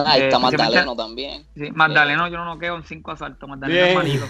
Ahí 0.06 0.22
eh, 0.22 0.26
está 0.26 0.40
Magdaleno 0.40 0.96
también. 0.96 1.46
Sí, 1.56 1.72
Magdaleno 1.72 2.28
yo 2.28 2.38
no 2.38 2.46
noqueo 2.46 2.76
en 2.76 2.84
cinco 2.84 3.12
asaltos, 3.12 3.48
Magdaleno 3.50 3.86
es 3.86 3.96
malito. 3.96 4.26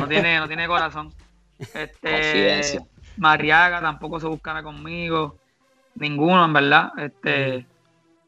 No 0.00 0.08
tiene, 0.08 0.38
no 0.38 0.46
tiene 0.48 0.66
corazón. 0.66 1.12
Este. 1.58 2.80
Mariaga 3.16 3.80
tampoco 3.80 4.20
se 4.20 4.26
buscará 4.26 4.62
conmigo. 4.62 5.36
Ninguno, 5.96 6.44
en 6.44 6.52
verdad. 6.52 6.92
Este, 6.98 7.66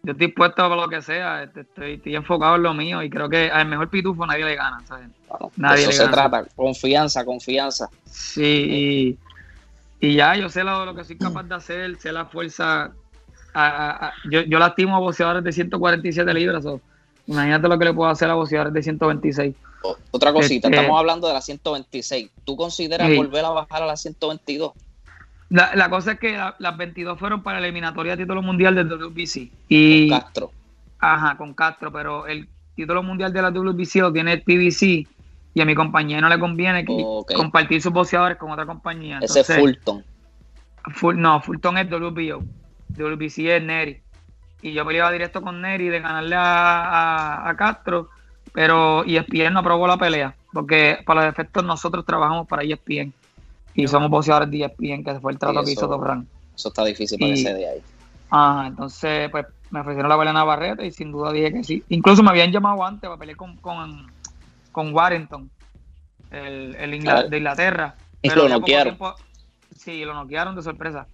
yo 0.02 0.12
estoy 0.12 0.28
puesto 0.28 0.56
para 0.56 0.76
lo 0.76 0.88
que 0.88 1.00
sea. 1.02 1.44
Este, 1.44 1.60
estoy, 1.60 1.94
estoy 1.94 2.16
enfocado 2.16 2.56
en 2.56 2.62
lo 2.64 2.74
mío 2.74 3.02
y 3.02 3.10
creo 3.10 3.28
que 3.28 3.50
al 3.50 3.66
mejor 3.68 3.88
pitufo 3.88 4.26
nadie 4.26 4.44
le 4.44 4.56
gana. 4.56 4.80
¿sabes? 4.86 5.08
Bueno, 5.28 5.50
de 5.54 5.62
Nadie 5.62 5.82
eso 5.82 5.90
le 5.90 5.96
se 5.96 6.02
gana. 6.04 6.12
trata. 6.12 6.44
Confianza, 6.56 7.24
confianza. 7.24 7.88
Sí, 8.04 9.16
y, 10.00 10.08
y 10.08 10.14
ya 10.16 10.34
yo 10.34 10.48
sé 10.48 10.64
lo, 10.64 10.84
lo 10.84 10.94
que 10.94 11.04
soy 11.04 11.16
capaz 11.16 11.44
de 11.44 11.54
hacer, 11.54 11.96
sé 11.98 12.10
la 12.10 12.24
fuerza. 12.26 12.92
A- 13.54 13.66
a- 13.66 14.06
a- 14.08 14.12
yo, 14.30 14.42
yo 14.42 14.58
lastimo 14.58 14.96
a 14.96 14.98
boxeadores 15.00 15.42
de 15.44 15.52
147 15.52 16.32
libras. 16.34 16.64
o 16.66 16.80
imagínate 17.26 17.68
lo 17.68 17.78
que 17.78 17.84
le 17.84 17.92
puedo 17.94 18.10
hacer 18.10 18.28
a 18.30 18.34
boxeadores 18.34 18.72
de 18.72 18.82
126. 18.82 19.54
O- 19.82 19.96
Otra 20.10 20.32
cosita, 20.32 20.68
Este- 20.68 20.76
estamos 20.80 20.98
hablando 20.98 21.26
de 21.28 21.34
la 21.34 21.40
126. 21.40 22.30
¿Tú 22.44 22.56
consideras 22.56 23.08
Sí. 23.08 23.16
volver 23.16 23.44
a 23.44 23.50
bajar 23.50 23.82
a 23.82 23.86
la 23.86 23.96
122? 23.96 24.72
La, 25.48 25.74
la 25.74 25.88
cosa 25.90 26.12
es 26.12 26.20
que 26.20 26.36
la- 26.36 26.54
las 26.58 26.76
22 26.76 27.18
fueron 27.18 27.42
para 27.42 27.60
la 27.60 27.66
eliminatoria 27.66 28.14
de 28.16 28.22
título 28.24 28.42
mundial 28.42 28.74
del 28.74 28.88
WBC. 28.88 29.50
Y, 29.68 30.08
Con 30.08 30.18
Castro. 30.20 30.52
ajá, 30.98 31.36
con 31.36 31.54
Castro, 31.54 31.90
pero 31.92 32.26
el 32.26 32.48
título 32.76 33.02
mundial 33.02 33.32
de 33.32 33.42
la 33.42 33.50
WBC 33.50 34.00
lo 34.00 34.12
tiene 34.12 34.32
el 34.34 34.42
PBC 34.42 35.06
y 35.54 35.60
a 35.60 35.64
mi 35.64 35.74
compañía 35.74 36.20
no 36.20 36.28
le 36.28 36.38
conviene 36.38 36.84
que 36.84 36.92
Ok. 37.04 37.32
compartir 37.34 37.82
sus 37.82 37.92
boxeadores 37.92 38.38
con 38.38 38.50
otra 38.52 38.64
compañía. 38.66 39.18
Ese 39.22 39.40
es 39.40 39.46
Fulton. 39.56 40.04
Full- 40.94 41.16
no, 41.16 41.40
Fulton 41.40 41.78
es 41.78 41.88
WBO. 41.90 42.42
WBC 42.96 43.38
es 43.56 43.62
Neri. 43.62 44.00
Y 44.62 44.72
yo 44.72 44.84
peleaba 44.84 45.10
directo 45.10 45.40
con 45.42 45.60
Neri 45.62 45.88
de 45.88 46.00
ganarle 46.00 46.36
a, 46.36 46.42
a- 47.44 47.48
a 47.50 47.56
Castro, 47.56 48.10
pero 48.52 49.04
ESPN 49.04 49.52
no 49.54 49.60
aprobó 49.60 49.86
la 49.86 49.96
pelea, 49.96 50.34
porque 50.52 50.98
para 51.06 51.22
los 51.22 51.32
efectos 51.32 51.64
nosotros 51.64 52.04
trabajamos 52.04 52.46
para 52.46 52.62
ESPN. 52.62 53.12
Y 53.74 53.86
somos 53.88 54.10
boxeadores 54.10 54.50
de 54.50 54.64
ESPN, 54.64 55.04
que 55.04 55.20
fue 55.20 55.32
el 55.32 55.38
trato 55.38 55.62
que 55.64 55.72
hizo 55.72 56.02
Rank. 56.02 56.26
Eso 56.54 56.68
está 56.68 56.84
difícil 56.84 57.18
para 57.18 57.30
Y- 57.30 57.34
ese 57.34 57.54
de 57.54 57.68
ahí. 57.68 57.78
Ajá, 58.28 58.66
entonces 58.66 59.30
pues 59.30 59.46
me 59.70 59.80
ofrecieron 59.80 60.08
la 60.08 60.16
pelea 60.18 60.30
en 60.30 60.34
Navarrete 60.34 60.86
y 60.86 60.90
sin 60.92 61.10
duda 61.10 61.32
dije 61.32 61.52
que 61.52 61.64
sí. 61.64 61.82
Incluso 61.88 62.22
me 62.22 62.30
habían 62.30 62.52
llamado 62.52 62.84
antes 62.84 63.08
para 63.08 63.18
pelear 63.18 63.36
con, 63.36 63.56
con, 63.56 64.06
con 64.72 64.94
Warrington, 64.94 65.50
el, 66.30 66.74
el 66.76 67.08
Ah. 67.08 67.22
de 67.24 67.36
Inglaterra. 67.38 67.94
Y 68.22 68.28
Pero 68.28 68.42
lo 68.48 68.58
noquearon. 68.60 68.96
tiempo- 68.96 69.14
Sí, 69.76 70.04
lo 70.04 70.12
noquearon 70.14 70.54
de 70.54 70.62
sorpresa. 70.62 71.06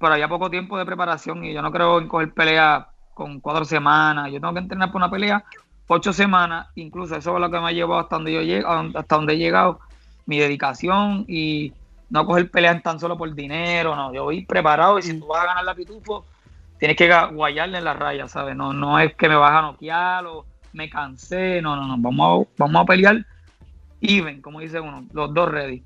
Pero 0.00 0.14
había 0.14 0.28
poco 0.28 0.50
tiempo 0.50 0.78
de 0.78 0.86
preparación 0.86 1.44
y 1.44 1.52
yo 1.52 1.60
no 1.60 1.70
creo 1.70 1.98
en 2.00 2.08
coger 2.08 2.32
pelea 2.32 2.88
con 3.12 3.38
cuatro 3.38 3.66
semanas. 3.66 4.32
Yo 4.32 4.40
tengo 4.40 4.54
que 4.54 4.60
entrenar 4.60 4.90
por 4.90 4.96
una 4.96 5.10
pelea 5.10 5.44
ocho 5.86 6.12
semanas. 6.12 6.68
Incluso 6.74 7.16
eso 7.16 7.34
es 7.34 7.40
lo 7.40 7.50
que 7.50 7.60
me 7.60 7.68
ha 7.68 7.72
llevado 7.72 8.00
hasta 8.00 8.16
donde 8.16 8.32
yo 8.32 8.40
llego, 8.40 8.68
hasta 8.68 9.16
donde 9.16 9.34
he 9.34 9.38
llegado. 9.38 9.80
Mi 10.24 10.38
dedicación 10.38 11.26
y 11.28 11.74
no 12.08 12.24
coger 12.24 12.50
peleas 12.50 12.82
tan 12.82 12.98
solo 12.98 13.18
por 13.18 13.34
dinero. 13.34 13.94
No, 13.94 14.12
yo 14.14 14.24
voy 14.24 14.46
preparado 14.46 14.98
y 14.98 15.02
si 15.02 15.20
tú 15.20 15.26
vas 15.26 15.42
a 15.42 15.46
ganar 15.46 15.64
la 15.64 15.74
pitufo, 15.74 16.24
tienes 16.78 16.96
que 16.96 17.12
guayarle 17.32 17.78
en 17.78 17.84
la 17.84 17.92
raya, 17.92 18.26
¿sabes? 18.26 18.56
No, 18.56 18.72
no 18.72 18.98
es 18.98 19.14
que 19.16 19.28
me 19.28 19.34
vas 19.34 19.52
a 19.52 19.62
noquear 19.62 20.24
o 20.24 20.46
me 20.72 20.88
cansé. 20.88 21.60
No, 21.60 21.76
no, 21.76 21.86
no. 21.86 21.96
Vamos 21.98 22.46
a, 22.46 22.50
vamos 22.56 22.82
a 22.82 22.86
pelear 22.86 23.26
even, 24.00 24.40
como 24.40 24.60
dice 24.60 24.80
uno, 24.80 25.04
los 25.12 25.34
dos 25.34 25.50
ready. 25.50 25.84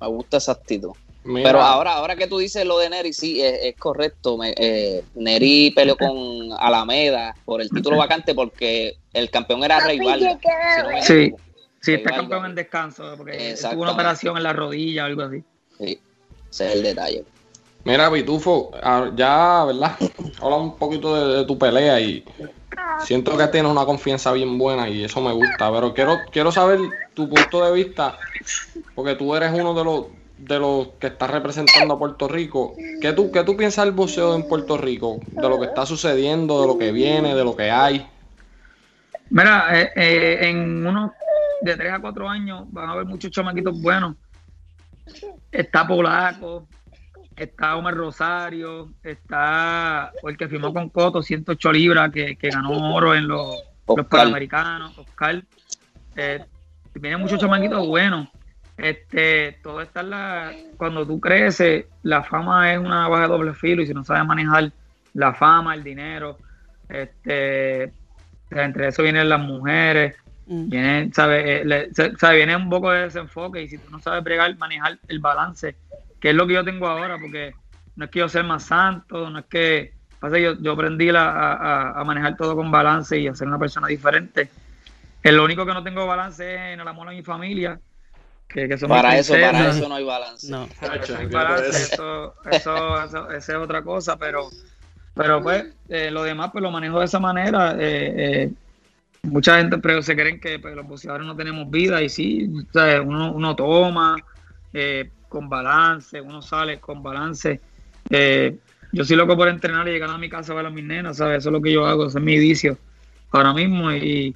Me 0.00 0.06
gusta 0.06 0.38
esa 0.38 0.52
actitud. 0.52 0.92
Mira, 1.22 1.48
Pero 1.50 1.62
ahora, 1.62 1.92
ahora 1.94 2.16
que 2.16 2.26
tú 2.26 2.38
dices 2.38 2.64
lo 2.64 2.78
de 2.78 2.88
Neri, 2.88 3.12
sí, 3.12 3.42
es, 3.42 3.60
es 3.62 3.76
correcto. 3.76 4.38
Me- 4.38 4.54
eh, 4.56 5.04
Neri 5.14 5.70
peleó 5.70 5.96
con 5.96 6.16
Alameda 6.58 7.34
por 7.44 7.60
el 7.60 7.70
título 7.70 7.98
vacante 7.98 8.34
porque 8.34 8.96
el 9.12 9.30
campeón 9.30 9.62
era 9.64 9.80
Rey 9.80 9.98
Vargas. 9.98 10.38
si 10.74 10.82
no 10.82 10.90
me 10.90 11.02
Sí. 11.02 11.34
Sí, 11.82 11.94
está 11.94 12.10
campeón 12.10 12.44
en 12.44 12.54
descanso, 12.54 13.14
porque 13.16 13.54
tuvo 13.70 13.82
una 13.82 13.92
operación 13.92 14.36
en 14.36 14.42
la 14.42 14.52
rodilla 14.52 15.04
o 15.04 15.06
algo 15.06 15.22
así. 15.22 15.42
Sí, 15.78 15.98
ese 16.50 16.66
es 16.66 16.72
el 16.74 16.82
detalle. 16.82 17.24
Mira, 17.84 18.10
Pitufo, 18.10 18.70
ah, 18.82 19.10
ya, 19.16 19.64
¿verdad? 19.64 19.96
Habla 20.42 20.56
un 20.56 20.76
poquito 20.76 21.14
de, 21.14 21.38
de 21.38 21.44
tu 21.46 21.58
pelea 21.58 21.98
y 22.00 22.22
siento 22.98 23.36
que 23.36 23.46
tienes 23.48 23.72
una 23.72 23.86
confianza 23.86 24.32
bien 24.32 24.58
buena 24.58 24.88
y 24.90 25.04
eso 25.04 25.22
me 25.22 25.32
gusta, 25.32 25.72
pero 25.72 25.94
quiero, 25.94 26.26
quiero 26.30 26.52
saber 26.52 26.80
tu 27.14 27.28
punto 27.30 27.64
de 27.64 27.72
vista, 27.72 28.18
porque 28.94 29.14
tú 29.14 29.34
eres 29.34 29.50
uno 29.54 29.72
de 29.72 29.84
los 29.84 30.06
de 30.40 30.58
los 30.58 30.88
que 30.98 31.08
está 31.08 31.26
representando 31.26 31.94
a 31.94 31.98
Puerto 31.98 32.26
Rico. 32.26 32.74
¿Qué 33.00 33.12
tú, 33.12 33.30
qué 33.30 33.44
tú 33.44 33.56
piensas 33.56 33.84
del 33.84 33.94
boxeo 33.94 34.34
en 34.34 34.48
Puerto 34.48 34.76
Rico? 34.76 35.20
De 35.30 35.48
lo 35.48 35.58
que 35.58 35.66
está 35.66 35.84
sucediendo, 35.86 36.60
de 36.60 36.66
lo 36.66 36.78
que 36.78 36.92
viene, 36.92 37.34
de 37.34 37.44
lo 37.44 37.54
que 37.54 37.70
hay. 37.70 38.06
Mira, 39.28 39.80
eh, 39.80 39.92
eh, 39.94 40.38
en 40.48 40.86
unos 40.86 41.12
de 41.60 41.76
3 41.76 41.92
a 41.92 41.98
4 42.00 42.28
años 42.28 42.64
van 42.70 42.88
a 42.88 42.92
haber 42.92 43.04
muchos 43.04 43.30
chamaquitos 43.30 43.80
buenos. 43.80 44.16
Está 45.52 45.86
Polaco, 45.86 46.66
está 47.36 47.76
Omar 47.76 47.94
Rosario, 47.94 48.90
está 49.02 50.12
el 50.22 50.36
que 50.36 50.48
firmó 50.48 50.72
con 50.72 50.88
Coto, 50.88 51.22
108 51.22 51.72
libras, 51.72 52.10
que, 52.10 52.36
que 52.36 52.48
ganó 52.48 52.94
oro 52.94 53.14
en 53.14 53.28
los, 53.28 53.62
los. 53.86 54.06
Panamericanos, 54.06 54.96
Oscar. 54.98 55.42
Eh, 56.16 56.44
vienen 56.94 57.20
muchos 57.20 57.38
chamaquitos 57.38 57.86
buenos. 57.86 58.28
Este, 58.82 59.58
todo 59.62 59.80
está 59.82 60.00
en 60.00 60.10
la, 60.10 60.52
cuando 60.76 61.06
tú 61.06 61.20
creces, 61.20 61.86
la 62.02 62.22
fama 62.22 62.72
es 62.72 62.78
una 62.78 63.08
baja 63.08 63.22
de 63.22 63.28
doble 63.28 63.54
filo 63.54 63.82
y 63.82 63.86
si 63.86 63.94
no 63.94 64.04
sabes 64.04 64.24
manejar 64.24 64.72
la 65.14 65.34
fama, 65.34 65.74
el 65.74 65.82
dinero, 65.84 66.38
este, 66.88 67.92
entre 68.50 68.88
eso 68.88 69.02
vienen 69.02 69.28
las 69.28 69.40
mujeres, 69.40 70.16
Mm. 70.46 70.68
viene, 70.68 71.10
sabe, 71.12 71.60
eh, 71.60 71.64
le- 71.64 71.88
sabe, 72.18 72.36
viene 72.36 72.56
un 72.56 72.68
poco 72.68 72.90
de 72.90 73.02
desenfoque 73.02 73.62
y 73.62 73.68
si 73.68 73.78
tú 73.78 73.88
no 73.90 74.00
sabes 74.00 74.24
bregar, 74.24 74.56
manejar 74.56 74.98
el 75.06 75.20
balance, 75.20 75.76
que 76.20 76.30
es 76.30 76.34
lo 76.34 76.46
que 76.46 76.54
yo 76.54 76.64
tengo 76.64 76.88
ahora, 76.88 77.18
porque 77.20 77.54
no 77.96 78.06
es 78.06 78.10
que 78.10 78.18
yo 78.20 78.28
sea 78.28 78.42
más 78.42 78.64
santo, 78.64 79.30
no 79.30 79.38
es 79.40 79.44
que, 79.46 79.92
pasa 80.18 80.36
que 80.36 80.42
yo, 80.42 80.58
yo 80.60 80.72
aprendí 80.72 81.12
la- 81.12 81.30
a, 81.30 81.52
a- 81.52 82.00
a 82.00 82.04
manejar 82.04 82.36
todo 82.36 82.56
con 82.56 82.70
balance 82.70 83.16
y 83.18 83.28
a 83.28 83.34
ser 83.34 83.46
una 83.46 83.58
persona 83.58 83.86
diferente. 83.86 84.50
El 85.22 85.38
único 85.38 85.64
que 85.66 85.74
no 85.74 85.84
tengo 85.84 86.06
balance 86.06 86.54
es 86.54 86.60
en 86.74 86.80
el 86.80 86.88
amor 86.88 87.08
a 87.08 87.12
mi 87.12 87.22
familia, 87.22 87.78
que, 88.52 88.68
que 88.68 88.78
son 88.78 88.90
mis 88.90 89.00
Para 89.00 89.18
eso, 89.18 89.32
para 89.34 89.68
eso 89.70 89.88
no 89.88 89.94
hay 89.94 90.04
balance. 90.16 90.50
No. 90.50 90.68
Hacho, 90.80 91.16
Hay 91.16 91.24
olvídate 91.26 91.32
balance, 91.44 91.68
eso. 91.68 91.84
eso, 91.94 92.34
eso, 92.50 93.04
eso- 93.04 93.30
esa 93.30 93.52
es 93.52 93.58
otra 93.58 93.82
cosa, 93.82 94.16
pero, 94.18 94.50
pero 95.14 95.42
pues 95.42 95.64
eh, 95.88 96.10
lo 96.10 96.22
demás 96.22 96.50
pues 96.52 96.62
lo 96.62 96.70
manejo 96.70 96.98
de 96.98 97.04
esa 97.04 97.18
manera. 97.20 97.76
eh, 97.78 98.14
eh, 98.16 98.50
mucha 99.22 99.58
gente 99.58 99.78
pero 99.78 100.02
se 100.02 100.14
creen 100.16 100.40
que 100.40 100.58
pues, 100.58 100.74
los 100.74 100.86
boxeadores 100.86 101.26
no 101.26 101.36
tenemos 101.36 101.70
vida 101.70 102.02
y 102.02 102.08
sí, 102.08 102.50
o 102.54 102.72
sea, 102.72 103.02
uno, 103.02 103.32
uno 103.32 103.54
toma 103.54 104.16
eh, 104.72 105.10
con 105.28 105.48
balance, 105.48 106.20
uno 106.20 106.42
sale 106.42 106.80
con 106.80 107.02
balance. 107.02 107.60
Eh, 108.08 108.56
yo 108.92 109.04
soy 109.04 109.16
loco 109.16 109.36
por 109.36 109.48
entrenar 109.48 109.86
y 109.88 109.92
llegar 109.92 110.10
a 110.10 110.18
mi 110.18 110.28
casa 110.28 110.52
a 110.52 110.56
ver 110.56 110.66
a 110.66 110.70
mis 110.70 110.84
nenas, 110.84 111.18
¿sabes? 111.18 111.38
Eso 111.38 111.50
es 111.50 111.52
lo 111.52 111.60
que 111.62 111.72
yo 111.72 111.86
hago, 111.86 112.06
ese 112.06 112.18
es 112.18 112.24
mi 112.24 112.38
vicio 112.38 112.76
ahora 113.30 113.52
mismo 113.52 113.92
y 113.92 114.34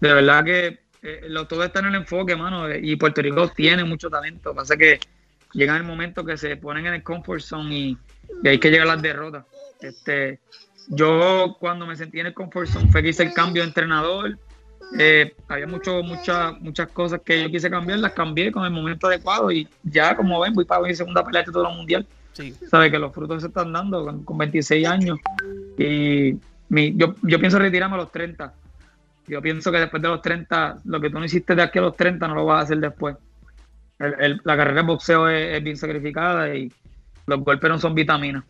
de 0.00 0.14
verdad 0.14 0.44
que 0.44 0.78
eh, 1.02 1.26
lo, 1.28 1.46
todo 1.46 1.64
está 1.64 1.80
en 1.80 1.86
el 1.86 1.94
enfoque, 1.94 2.36
mano, 2.36 2.68
eh, 2.68 2.80
y 2.82 2.96
Puerto 2.96 3.22
Rico 3.22 3.48
tiene 3.48 3.84
mucho 3.84 4.10
talento, 4.10 4.54
pasa 4.54 4.76
que 4.76 5.00
llega 5.52 5.76
el 5.76 5.84
momento 5.84 6.24
que 6.24 6.36
se 6.36 6.56
ponen 6.56 6.86
en 6.86 6.94
el 6.94 7.02
comfort 7.02 7.40
zone 7.40 7.74
y, 7.74 7.98
y 8.42 8.48
hay 8.48 8.58
que 8.58 8.70
llegar 8.70 8.88
a 8.88 8.94
las 8.94 9.02
derrotas. 9.02 9.44
Este, 9.80 10.38
yo 10.88 11.56
cuando 11.58 11.86
me 11.86 11.96
sentí 11.96 12.20
en 12.20 12.26
el 12.26 12.34
comfort 12.34 12.68
zone 12.68 12.90
fue 12.90 13.02
que 13.02 13.10
hice 13.10 13.22
el 13.22 13.32
cambio 13.32 13.62
de 13.62 13.68
entrenador. 13.68 14.38
Eh, 14.98 15.34
había 15.48 15.68
mucho, 15.68 16.02
muchas 16.02 16.60
muchas 16.60 16.88
cosas 16.88 17.20
que 17.24 17.44
yo 17.44 17.48
quise 17.48 17.70
cambiar, 17.70 18.00
las 18.00 18.12
cambié 18.12 18.50
con 18.50 18.64
el 18.64 18.72
momento 18.72 19.06
adecuado 19.06 19.52
y 19.52 19.68
ya 19.84 20.16
como 20.16 20.40
ven 20.40 20.52
voy 20.52 20.64
para 20.64 20.82
mi 20.82 20.94
segunda 20.94 21.24
pelea 21.24 21.42
de 21.42 21.46
título 21.46 21.70
mundial. 21.70 22.06
Sí. 22.32 22.54
Sabe 22.68 22.90
que 22.90 22.98
los 22.98 23.12
frutos 23.14 23.42
se 23.42 23.48
están 23.48 23.72
dando 23.72 24.04
con, 24.04 24.24
con 24.24 24.38
26 24.38 24.86
años 24.86 25.18
y 25.78 26.36
mi, 26.68 26.94
yo, 26.96 27.14
yo 27.22 27.38
pienso 27.38 27.58
retirarme 27.58 27.94
a 27.94 27.98
los 27.98 28.12
30. 28.12 28.52
Yo 29.30 29.40
pienso 29.40 29.70
que 29.70 29.78
después 29.78 30.02
de 30.02 30.08
los 30.08 30.20
30, 30.22 30.78
lo 30.84 31.00
que 31.00 31.08
tú 31.10 31.18
no 31.18 31.24
hiciste 31.24 31.54
de 31.54 31.62
aquí 31.62 31.78
a 31.78 31.82
los 31.82 31.96
30 31.96 32.26
no 32.28 32.34
lo 32.34 32.44
vas 32.46 32.60
a 32.60 32.62
hacer 32.64 32.78
después. 32.78 33.16
El- 33.98 34.14
el- 34.18 34.40
la 34.44 34.56
carrera 34.56 34.82
de 34.82 34.86
boxeo 34.88 35.28
es, 35.28 35.56
es 35.58 35.62
bien 35.62 35.76
sacrificada 35.76 36.54
y 36.54 36.72
los 37.26 37.40
golpes 37.44 37.70
no 37.70 37.78
son 37.78 37.94
vitaminas. 37.94 38.44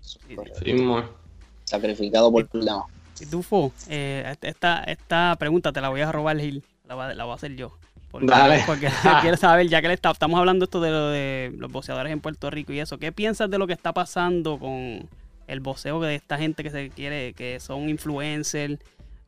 Sí. 0.00 0.18
Sacrificado 1.64 2.30
por 2.32 2.48
demás. 2.50 2.84
Pitufo, 3.18 3.72
eh, 3.88 4.34
esta, 4.42 4.84
esta 4.84 5.34
pregunta 5.38 5.72
te 5.72 5.80
la 5.80 5.88
voy 5.88 6.00
a 6.00 6.12
robar, 6.12 6.38
Gil. 6.38 6.62
La, 6.86 6.94
va- 6.94 7.14
la 7.14 7.24
voy 7.24 7.32
a 7.32 7.36
hacer 7.36 7.56
yo. 7.56 7.76
Porque, 8.10 8.26
Dale. 8.26 8.62
porque 8.66 8.88
quiero 9.20 9.36
saber, 9.36 9.68
ya 9.68 9.82
que 9.82 9.88
le 9.88 9.94
está- 9.94 10.10
estamos 10.12 10.38
hablando 10.38 10.64
esto 10.64 10.80
de 10.80 10.90
lo 10.90 11.08
de 11.08 11.52
los 11.58 11.70
boxeadores 11.70 12.10
en 12.12 12.20
Puerto 12.20 12.48
Rico 12.50 12.72
y 12.72 12.80
eso, 12.80 12.96
¿qué 12.98 13.12
piensas 13.12 13.50
de 13.50 13.58
lo 13.58 13.66
que 13.66 13.74
está 13.74 13.92
pasando 13.92 14.58
con 14.58 15.06
el 15.46 15.60
boxeo 15.60 16.00
de 16.00 16.14
esta 16.14 16.38
gente 16.38 16.62
que 16.62 16.70
se 16.70 16.88
quiere, 16.90 17.34
que 17.34 17.60
son 17.60 17.88
influencers 17.88 18.78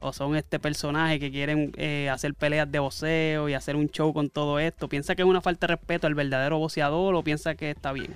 o 0.01 0.13
son 0.13 0.35
este 0.35 0.59
personaje 0.59 1.21
que 1.21 1.31
quieren 1.31 1.73
eh, 1.77 2.09
hacer 2.11 2.35
peleas 2.35 2.71
de 2.71 2.79
boxeo 2.79 3.49
y 3.49 3.55
hacer 3.55 3.77
un 3.77 3.89
show 3.89 4.13
con 4.13 4.31
todo 4.31 4.59
esto? 4.59 4.89
¿Piensa 4.89 5.15
que 5.15 5.23
es 5.23 5.29
una 5.29 5.41
falta 5.41 5.67
de 5.67 5.77
respeto 5.77 6.07
al 6.07 6.15
verdadero 6.15 6.59
boxeador 6.59 7.15
o 7.15 7.23
piensa 7.23 7.55
que 7.55 7.71
está 7.71 7.93
bien? 7.93 8.15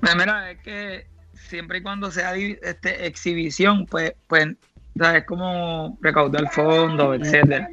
Pues 0.00 0.16
mira, 0.16 0.50
es 0.50 0.58
que 0.58 1.06
siempre 1.32 1.78
y 1.78 1.82
cuando 1.82 2.10
sea 2.10 2.34
este, 2.36 3.06
exhibición, 3.06 3.86
pues, 3.86 4.14
pues 4.26 4.48
o 4.48 4.98
sea, 4.98 5.16
es 5.16 5.24
como 5.24 5.96
recaudar 6.00 6.50
fondos, 6.52 7.18
etcétera. 7.20 7.68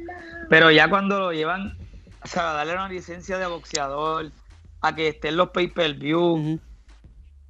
Pero 0.48 0.70
ya 0.70 0.88
cuando 0.88 1.18
lo 1.18 1.32
llevan, 1.32 1.76
o 2.22 2.26
sea, 2.26 2.50
a 2.50 2.54
darle 2.54 2.74
una 2.74 2.88
licencia 2.88 3.38
de 3.38 3.46
boxeador, 3.46 4.30
a 4.80 4.94
que 4.94 5.08
estén 5.08 5.36
los 5.36 5.50
pay-per-view, 5.50 6.60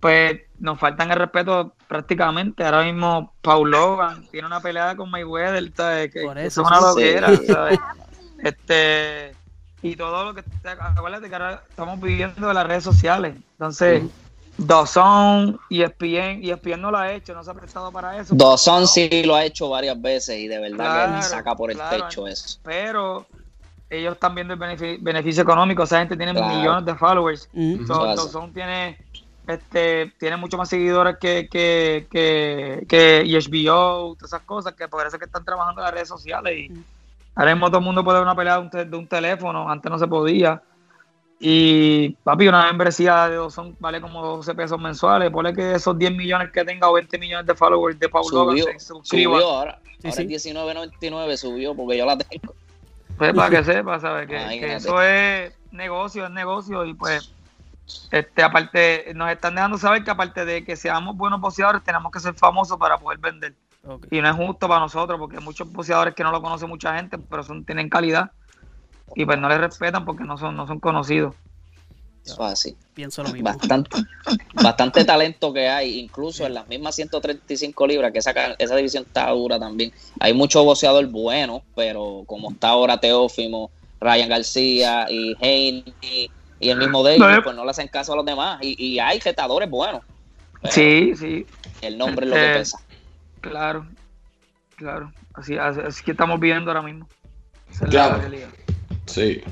pues 0.00 0.40
nos 0.58 0.78
faltan 0.78 1.10
el 1.10 1.18
respeto 1.18 1.74
prácticamente. 1.92 2.64
Ahora 2.64 2.84
mismo 2.84 3.34
Paul 3.42 3.70
Logan 3.70 4.26
tiene 4.30 4.46
una 4.46 4.60
pelea 4.60 4.96
con 4.96 5.10
Mayweather, 5.10 5.70
¿sabes? 5.76 6.10
Que, 6.10 6.22
Por 6.22 6.34
que 6.36 6.46
eso, 6.46 6.62
es 6.62 6.66
una 6.68 6.78
sí. 6.78 6.84
loquera, 6.86 7.36
Sí. 7.36 7.46
¿sabes? 7.52 7.78
Este, 8.42 9.36
y 9.82 9.94
todo 9.96 10.24
lo 10.24 10.34
que, 10.34 10.42
acuérdate 10.64 11.28
que 11.28 11.34
ahora 11.34 11.62
estamos 11.68 12.00
viviendo 12.00 12.48
de 12.48 12.54
las 12.54 12.66
redes 12.66 12.82
sociales. 12.84 13.34
Entonces, 13.52 14.04
Dawson, 14.56 15.58
E 15.70 15.82
ESPN, 15.82 16.42
ESPN 16.42 16.80
no 16.80 16.90
lo 16.90 16.98
ha 16.98 17.12
hecho, 17.12 17.34
no 17.34 17.44
se 17.44 17.50
ha 17.50 17.54
prestado 17.54 17.92
para 17.92 18.16
eso. 18.18 18.34
Dawson 18.34 18.86
sí 18.88 19.22
lo 19.24 19.34
ha 19.34 19.44
hecho 19.44 19.68
varias 19.68 20.00
veces 20.00 20.38
y 20.38 20.48
de 20.48 20.58
verdad 20.58 21.04
que 21.04 21.10
Claro, 21.10 21.22
saca 21.22 21.54
por 21.54 21.70
el 21.70 21.76
claro. 21.76 22.04
techo 22.08 22.26
eso. 22.26 22.58
Pero 22.62 23.26
ellos 23.90 24.14
están 24.14 24.34
viendo 24.34 24.54
el 24.54 24.60
benefi- 24.60 24.98
beneficio 25.00 25.42
económico, 25.42 25.82
esa 25.82 25.98
gente 25.98 26.16
tiene 26.16 26.32
Claro. 26.32 26.54
millones 26.56 26.84
de 26.86 26.94
followers. 26.94 27.48
So, 27.86 28.04
hace. 28.04 28.16
Dawson 28.22 28.52
tiene 28.52 28.98
este 29.54 30.12
tiene 30.18 30.36
mucho 30.36 30.56
más 30.58 30.68
seguidores 30.68 31.16
que 31.20 31.48
que 31.50 32.06
que, 32.10 32.84
que 32.88 33.22
HBO, 33.24 34.14
todas 34.16 34.30
esas 34.32 34.42
cosas 34.42 34.74
que 34.74 34.88
por 34.88 35.06
eso 35.06 35.16
es 35.16 35.18
que 35.20 35.26
están 35.26 35.44
trabajando 35.44 35.80
en 35.80 35.84
las 35.84 35.94
redes 35.94 36.08
sociales 36.08 36.54
y 36.58 36.68
Mm. 36.70 36.84
ahora 37.34 37.54
mismo 37.54 37.68
todo 37.68 37.78
el 37.78 37.84
mundo 37.84 38.04
puede 38.04 38.18
ver 38.18 38.24
una 38.26 38.36
pelea 38.36 38.54
de 38.56 38.60
un, 38.60 38.70
te- 38.70 38.84
de 38.84 38.96
un 38.96 39.06
teléfono, 39.06 39.70
antes 39.70 39.90
no 39.90 39.98
se 39.98 40.06
podía. 40.06 40.62
Y 41.44 42.10
papi, 42.22 42.46
una 42.46 42.66
membresía 42.66 43.26
de 43.28 43.36
Dawson 43.36 43.76
vale 43.80 44.00
como 44.00 44.22
12 44.24 44.54
pesos 44.54 44.78
mensuales. 44.80 45.28
Ponle 45.30 45.52
que 45.52 45.72
esos 45.74 45.98
10 45.98 46.12
millones 46.12 46.50
que 46.52 46.64
tenga 46.64 46.88
o 46.88 46.92
20 46.92 47.18
millones 47.18 47.46
de 47.46 47.54
followers 47.56 47.98
de 47.98 48.08
Paul 48.08 48.24
Logan 48.32 48.58
Subió, 48.58 48.64
se 48.72 48.78
suscriban. 48.78 49.40
subió 49.40 49.50
ahora. 49.50 49.78
Sí, 49.84 50.08
ahora 50.08 50.12
sí. 50.16 50.34
es 50.34 50.44
19.99 50.54 51.36
subió 51.36 51.74
porque 51.74 51.98
yo 51.98 52.06
la 52.06 52.16
tengo. 52.16 52.54
Pues 53.18 53.34
para 53.34 53.50
que 53.50 53.64
sepa, 53.72 53.98
¿sabes? 53.98 54.28
Que 54.28 54.74
eso 54.76 55.02
es 55.02 55.52
negocio, 55.72 56.26
es 56.26 56.30
negocio 56.30 56.84
y 56.84 56.94
pues 56.94 57.31
este 58.10 58.42
aparte 58.42 59.12
nos 59.14 59.30
están 59.30 59.54
dejando 59.54 59.78
saber 59.78 60.04
que 60.04 60.10
aparte 60.10 60.44
de 60.44 60.64
que 60.64 60.76
seamos 60.76 61.16
buenos 61.16 61.40
boxeadores 61.40 61.82
tenemos 61.82 62.10
que 62.12 62.20
ser 62.20 62.34
famosos 62.34 62.78
para 62.78 62.98
poder 62.98 63.18
vender 63.18 63.54
y 64.10 64.20
no 64.20 64.28
es 64.28 64.36
justo 64.36 64.68
para 64.68 64.80
nosotros 64.80 65.18
porque 65.18 65.38
hay 65.38 65.44
muchos 65.44 65.70
boxeadores 65.70 66.14
que 66.14 66.22
no 66.22 66.30
lo 66.30 66.40
conoce 66.40 66.66
mucha 66.66 66.94
gente 66.96 67.18
pero 67.18 67.42
son 67.42 67.64
tienen 67.64 67.88
calidad 67.88 68.30
y 69.14 69.24
pues 69.24 69.38
no 69.38 69.48
les 69.48 69.58
respetan 69.58 70.04
porque 70.04 70.24
no 70.24 70.38
son 70.38 70.56
no 70.56 70.66
son 70.66 70.78
conocidos 70.78 71.34
Eso 72.24 72.46
es 72.46 72.52
así. 72.52 72.76
Pienso 72.94 73.22
lo 73.24 73.30
mismo. 73.30 73.44
Bastante, 73.50 73.90
bastante 74.54 75.04
talento 75.04 75.52
que 75.52 75.68
hay, 75.68 75.98
incluso 75.98 76.46
en 76.46 76.54
las 76.54 76.68
mismas 76.68 76.94
135 76.94 77.86
libras, 77.86 78.12
que 78.12 78.20
esa, 78.20 78.30
esa 78.58 78.76
división 78.76 79.04
está 79.04 79.28
dura 79.30 79.58
también. 79.58 79.92
Hay 80.20 80.32
muchos 80.32 80.64
boxeadores 80.64 81.10
buenos, 81.10 81.62
pero 81.74 82.22
como 82.26 82.52
está 82.52 82.68
ahora 82.68 83.00
Teófimo, 83.00 83.72
Ryan 84.00 84.28
García 84.28 85.06
y 85.10 85.34
Haney 85.40 86.30
y 86.62 86.70
el 86.70 86.78
mismo 86.78 87.02
de 87.04 87.16
ellos, 87.16 87.28
eh. 87.38 87.40
pues 87.42 87.54
no 87.56 87.64
le 87.64 87.70
hacen 87.70 87.88
caso 87.88 88.12
a 88.12 88.16
los 88.16 88.24
demás. 88.24 88.58
Y, 88.62 88.82
y 88.82 88.98
hay 88.98 89.18
retadores 89.20 89.68
buenos. 89.68 90.02
sí 90.70 91.12
sí 91.16 91.46
El 91.80 91.98
nombre 91.98 92.24
es 92.26 92.30
lo 92.30 92.36
que 92.36 92.50
Eh, 92.52 92.54
pesa. 92.58 92.78
claro 93.40 93.86
claro 94.76 95.12
así 95.34 95.56
así, 95.58 95.80
así 95.80 96.04
que 96.04 96.12
estamos 96.12 96.38
viviendo 96.40 96.70
ahora 96.70 96.82
mismo 96.82 97.06
Esa 97.70 97.84
es 97.84 97.90
Claro. 97.90 98.12
la 98.16 98.18
realidad. 98.22 98.48
Sí. 99.06 99.42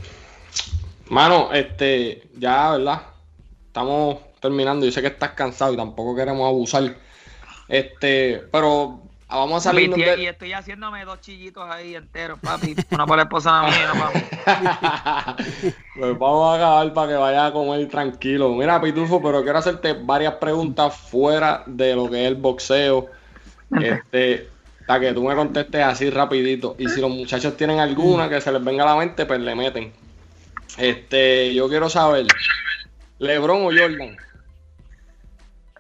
Mano, 1.09 1.53
este, 1.53 2.29
ya, 2.39 2.71
¿verdad? 2.73 3.03
Estamos 3.67 4.19
terminando. 4.41 4.87
Yo 4.87 4.93
sé 4.93 5.01
que 5.03 5.09
estás 5.09 5.31
cansado 5.33 5.73
y 5.73 5.77
tampoco 5.77 6.15
queremos 6.15 6.47
abusar. 6.47 6.97
Este, 7.69 8.43
pero 8.53 9.03
vamos 9.37 9.67
a 9.67 9.71
salir. 9.71 9.93
Y 9.97 10.27
estoy 10.27 10.53
haciéndome 10.53 11.05
dos 11.05 11.21
chillitos 11.21 11.69
ahí 11.69 11.95
enteros, 11.95 12.39
papi. 12.41 12.75
Una 12.91 13.07
para 13.07 13.17
la 13.19 13.23
esposa 13.25 13.63
mía, 13.63 13.93
papi. 15.35 15.43
pues 15.97 16.19
vamos 16.19 16.53
a 16.53 16.57
acabar 16.57 16.93
para 16.95 17.09
que 17.09 17.15
vaya 17.15 17.47
a 17.47 17.53
comer 17.53 17.89
tranquilo. 17.89 18.55
Mira, 18.55 18.81
Pitufo, 18.81 19.23
pero 19.23 19.43
quiero 19.43 19.59
hacerte 19.59 19.93
varias 19.95 20.35
preguntas 20.35 20.97
fuera 20.97 21.63
de 21.67 21.95
lo 21.95 22.11
que 22.11 22.23
es 22.25 22.29
el 22.29 22.37
boxeo. 22.37 23.11
Este, 23.81 24.49
para 24.87 25.01
que 25.01 25.13
tú 25.13 25.23
me 25.23 25.35
contestes 25.37 25.83
así 25.83 26.11
rapidito. 26.11 26.75
Y 26.79 26.89
si 26.89 27.01
los 27.01 27.11
muchachos 27.11 27.57
tienen 27.57 27.79
alguna 27.79 28.29
que 28.29 28.41
se 28.41 28.51
les 28.51 28.63
venga 28.65 28.83
a 28.83 28.87
la 28.87 28.97
mente, 28.97 29.27
pues 29.27 29.41
le 29.41 29.55
meten. 29.55 29.93
Este, 30.77 31.55
yo 31.55 31.69
quiero 31.69 31.89
saber, 31.89 32.27
¿Lebron 33.19 33.63
o 33.63 33.65
Jordan? 33.67 34.17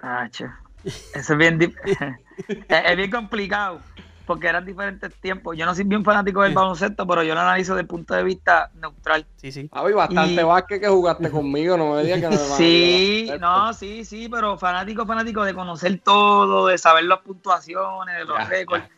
Ah, 0.02 0.28
che. 0.30 0.46
Eso 0.84 1.32
es 1.32 1.36
bien, 1.36 1.58
dif- 1.58 1.74
es, 2.68 2.83
es 2.87 2.96
bien 2.96 3.11
complicado 3.11 3.81
porque 4.26 4.46
eran 4.46 4.64
diferentes 4.64 5.12
tiempos. 5.20 5.57
Yo 5.57 5.66
no 5.66 5.74
soy 5.74 5.83
bien 5.85 6.05
fanático 6.05 6.42
del 6.42 6.55
baloncesto, 6.55 7.05
pero 7.05 7.24
yo 7.24 7.35
lo 7.35 7.40
analizo 7.40 7.72
desde 7.74 7.83
el 7.83 7.87
punto 7.88 8.14
de 8.14 8.22
vista 8.22 8.70
neutral. 8.74 9.26
Sí, 9.37 9.50
sí. 9.50 9.68
Había 9.72 9.96
bastante 9.96 10.40
Y- 10.40 10.44
básquet 10.44 10.81
que 10.81 10.87
jugaste 10.88 11.31
conmigo, 11.31 11.76
no 11.76 11.94
me 11.94 12.05
digas 12.05 12.20
que 12.20 12.26
no 12.26 12.31
me 12.31 12.37
Sí, 12.57 13.33
no, 13.40 13.72
sí, 13.72 14.05
sí, 14.05 14.29
pero 14.29 14.57
fanático, 14.57 15.05
fanático 15.05 15.42
de 15.42 15.53
conocer 15.53 16.00
todo, 16.05 16.68
de 16.68 16.79
saber 16.79 17.05
las 17.05 17.18
puntuaciones, 17.20 18.18
de 18.18 18.24
los 18.24 18.38
Ya, 18.38 18.44
récords. 18.44 18.85
ya. 18.85 18.90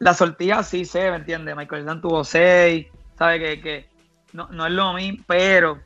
La 0.00 0.14
sortija 0.14 0.62
sí 0.64 0.84
sé, 0.84 1.10
¿me 1.12 1.18
entiendes? 1.18 1.54
Michael 1.56 1.82
Jordan 1.82 2.00
tuvo 2.02 2.24
seis, 2.24 2.88
¿sabe? 3.16 3.38
Que, 3.38 3.60
que 3.60 3.86
no, 4.32 4.48
no 4.50 4.66
es 4.66 4.72
lo 4.72 4.92
mismo, 4.94 5.22
pero 5.28 5.78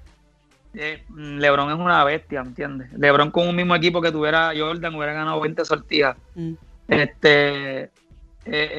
eh, 0.72 1.04
LeBron 1.14 1.70
es 1.70 1.78
una 1.78 2.02
bestia, 2.02 2.40
¿entiendes? 2.40 2.90
LeBron 2.94 3.30
con 3.30 3.46
un 3.46 3.54
mismo 3.54 3.74
equipo 3.76 4.00
que 4.00 4.10
tuviera 4.10 4.52
Jordan 4.56 4.94
hubiera 4.94 5.12
ganado 5.12 5.38
20 5.38 5.64
sortidas. 5.66 6.16
Mm. 6.34 6.54
Este 6.90 7.82
eh, 7.82 7.90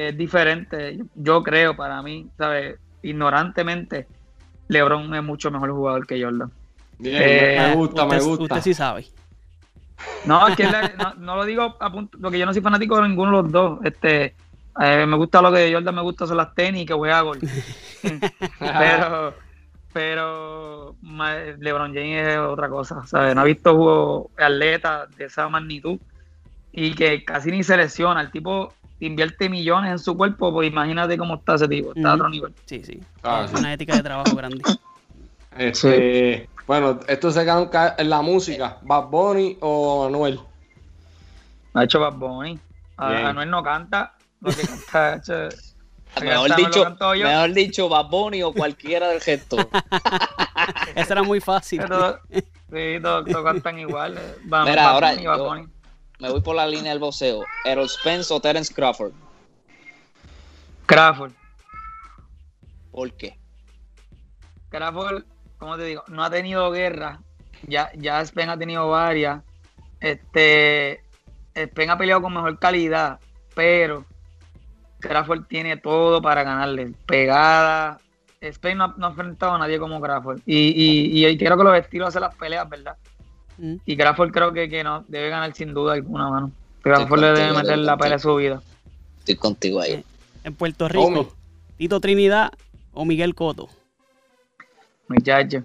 es 0.08 0.16
diferente, 0.16 0.98
yo 1.14 1.42
creo 1.42 1.74
para 1.76 2.02
mí, 2.02 2.28
¿sabes? 2.36 2.78
Ignorantemente, 3.02 4.06
LeBron 4.68 5.14
es 5.14 5.22
mucho 5.22 5.50
mejor 5.50 5.70
jugador 5.72 6.06
que 6.06 6.22
Jordan. 6.22 6.50
Bien, 6.98 7.22
Eh, 7.24 7.56
me 7.58 7.74
gusta, 7.74 8.06
me 8.06 8.20
gusta. 8.20 8.42
Usted 8.44 8.60
sí 8.60 8.74
sabe. 8.74 9.06
No, 10.26 10.46
es 10.46 10.56
que 10.56 10.64
la- 10.64 10.92
no, 10.98 11.14
no 11.14 11.36
lo 11.36 11.44
digo 11.44 11.76
a 11.80 11.90
punto, 11.90 12.18
porque 12.20 12.38
yo 12.38 12.46
no 12.46 12.52
soy 12.52 12.62
fanático 12.62 13.00
de 13.00 13.08
ninguno 13.08 13.36
de 13.38 13.42
los 13.42 13.52
dos. 13.52 13.78
Este, 13.84 14.34
eh, 14.80 15.06
me 15.06 15.16
gusta 15.16 15.40
lo 15.42 15.50
que 15.52 15.58
de 15.60 15.72
Jordan 15.74 15.94
me 15.94 16.02
gusta 16.02 16.26
son 16.26 16.36
las 16.36 16.54
tenis 16.54 16.82
y 16.82 16.86
que 16.86 16.92
juega 16.94 17.20
gol. 17.22 17.38
pero, 18.58 19.34
pero 19.92 20.96
LeBron 21.58 21.94
James 21.94 22.28
es 22.28 22.38
otra 22.38 22.68
cosa, 22.68 23.06
¿sabes? 23.06 23.34
No 23.34 23.40
ha 23.40 23.44
visto 23.44 23.74
juego 23.76 24.30
atleta 24.36 25.06
de 25.16 25.24
esa 25.26 25.48
magnitud 25.48 25.98
y 26.72 26.94
que 26.94 27.24
casi 27.24 27.50
ni 27.50 27.62
se 27.62 27.76
lesiona. 27.76 28.20
El 28.20 28.30
tipo 28.30 28.72
invierte 29.00 29.48
millones 29.48 29.90
en 29.92 29.98
su 29.98 30.16
cuerpo, 30.16 30.52
pues 30.52 30.68
imagínate 30.70 31.18
cómo 31.18 31.34
está 31.36 31.54
ese 31.56 31.68
tipo, 31.68 31.92
está 31.94 32.12
a 32.12 32.14
otro 32.14 32.28
nivel. 32.28 32.54
Sí, 32.66 32.82
sí. 32.84 33.00
Ah, 33.22 33.42
Es 33.44 33.50
sí. 33.50 33.56
Una 33.58 33.72
ética 33.74 33.96
de 33.96 34.02
trabajo 34.02 34.34
grande. 34.36 34.62
Este, 35.58 36.48
Bueno, 36.66 36.98
esto 37.08 37.30
se 37.30 37.40
queda 37.42 37.94
en 37.98 38.08
la 38.08 38.22
música. 38.22 38.78
¿Bad 38.82 39.08
Bunny 39.08 39.58
o 39.60 40.06
Anuel? 40.06 40.40
Ha 41.74 41.84
hecho 41.84 42.00
Bad 42.00 42.14
Bunny. 42.14 42.58
A-. 42.96 43.28
Anuel 43.28 43.50
no 43.50 43.62
canta, 43.62 44.14
lo 44.40 44.50
que 44.50 44.62
canta 44.62 45.12
ha 45.12 45.16
hecho- 45.16 45.56
Mejor 46.22 46.48
Canta, 46.48 46.56
dicho, 46.68 46.96
mejor 47.24 47.52
dicho, 47.54 47.88
Bad 47.88 48.06
Bunny 48.10 48.42
o 48.42 48.52
cualquiera 48.52 49.08
del 49.08 49.20
gesto. 49.22 49.56
Eso 50.94 51.12
era 51.12 51.22
muy 51.22 51.40
fácil. 51.40 51.82
todos- 51.86 52.16
sí, 52.30 52.98
todos, 53.02 53.24
todos 53.26 53.44
cantan 53.44 53.78
igual. 53.78 54.18
eh, 54.18 54.36
Bad- 54.44 54.64
Mira, 54.66 54.82
Bad 54.84 54.92
ahora 54.94 55.10
Bunny, 55.12 55.26
Bad 55.26 55.36
yo- 55.38 55.44
Bunny. 55.48 55.66
Me 56.22 56.30
voy 56.30 56.40
por 56.40 56.54
la 56.54 56.66
línea 56.68 56.92
del 56.92 57.00
boxeo. 57.00 57.44
Errol 57.64 57.88
Spence 57.88 58.32
o 58.32 58.40
Terence 58.40 58.72
Crawford. 58.72 59.12
Crawford. 60.86 61.32
¿Por 62.92 63.12
qué? 63.14 63.36
Crawford, 64.68 65.24
como 65.58 65.76
te 65.76 65.84
digo, 65.84 66.04
no 66.06 66.22
ha 66.22 66.30
tenido 66.30 66.70
guerra. 66.70 67.20
Ya, 67.66 67.90
ya 67.96 68.24
Spen 68.24 68.50
ha 68.50 68.56
tenido 68.56 68.88
varias. 68.88 69.42
Este, 69.98 71.02
Spen 71.56 71.90
ha 71.90 71.98
peleado 71.98 72.22
con 72.22 72.34
mejor 72.34 72.56
calidad, 72.60 73.18
pero 73.56 74.04
Crawford 75.00 75.46
tiene 75.46 75.76
todo 75.76 76.22
para 76.22 76.44
ganarle. 76.44 76.92
Pegada. 77.04 77.98
Spen 78.40 78.78
no, 78.78 78.84
ha- 78.84 78.94
no 78.96 79.06
ha 79.06 79.10
enfrentado 79.10 79.54
a 79.54 79.58
nadie 79.58 79.78
como 79.80 80.00
Crawford. 80.00 80.40
Y, 80.46 80.68
y, 81.16 81.26
y 81.26 81.36
creo 81.38 81.56
que 81.56 81.64
los 81.64 81.76
estilos 81.76 82.08
hacen 82.08 82.22
las 82.22 82.34
peleas, 82.36 82.68
¿verdad? 82.68 82.96
Mm. 83.62 83.76
Y 83.86 83.96
Crawford 83.96 84.32
creo 84.32 84.52
que, 84.52 84.68
que 84.68 84.82
no 84.82 85.04
debe 85.06 85.28
ganar 85.28 85.54
sin 85.54 85.72
duda 85.72 85.92
alguna 85.94 86.28
mano. 86.28 86.50
Crawford 86.82 87.20
le 87.20 87.26
debe 87.28 87.52
meter 87.52 87.78
la 87.78 87.96
pelea 87.96 88.16
de 88.16 88.22
su 88.22 88.34
vida. 88.34 88.60
Estoy 89.20 89.36
contigo 89.36 89.80
ahí. 89.80 90.04
En 90.42 90.52
Puerto 90.54 90.88
Rico. 90.88 91.32
Tito 91.76 92.00
Trinidad 92.00 92.52
o 92.92 93.04
Miguel 93.04 93.36
Coto. 93.36 93.68
Muchacho. 95.06 95.62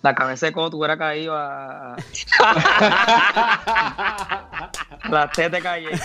La 0.00 0.14
cabeza 0.14 0.46
de 0.46 0.52
Coto 0.52 0.78
hubiera 0.78 0.96
caído 0.96 1.34
a. 1.36 1.96
La 5.10 5.30
tete 5.30 5.60
calle. 5.60 5.90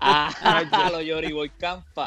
Ah, 0.00 0.90
lo 0.90 1.00
Yori 1.00 1.32
Boy 1.32 1.48
Campa. 1.48 2.06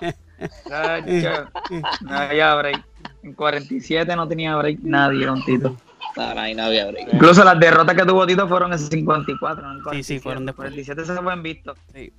No 2.02 2.16
había 2.16 2.54
break. 2.54 2.84
En 3.24 3.34
47 3.34 4.16
no 4.16 4.28
tenía 4.28 4.56
break 4.56 4.82
nadie 4.84 5.26
con 5.26 5.44
Tito. 5.44 5.76
No, 6.18 6.34
no, 6.34 6.42
ahí 6.42 6.54
no 6.56 6.64
había 6.64 6.88
break. 6.88 7.14
Incluso 7.14 7.44
las 7.44 7.60
derrotas 7.60 7.96
que 7.96 8.06
tuvo 8.06 8.26
Tito 8.26 8.48
fueron 8.48 8.74
en 8.74 8.80
54. 8.80 9.64
No 9.66 9.72
en 9.74 10.04
Sí, 10.04 10.04
sí, 10.04 10.20
47. 10.20 10.22
fueron 10.22 10.46
después. 10.46 10.66
47 10.70 11.06
se 11.06 11.22
fue 11.22 11.34
en 11.34 11.44
visto. 11.44 11.76
Sí. 11.94 12.14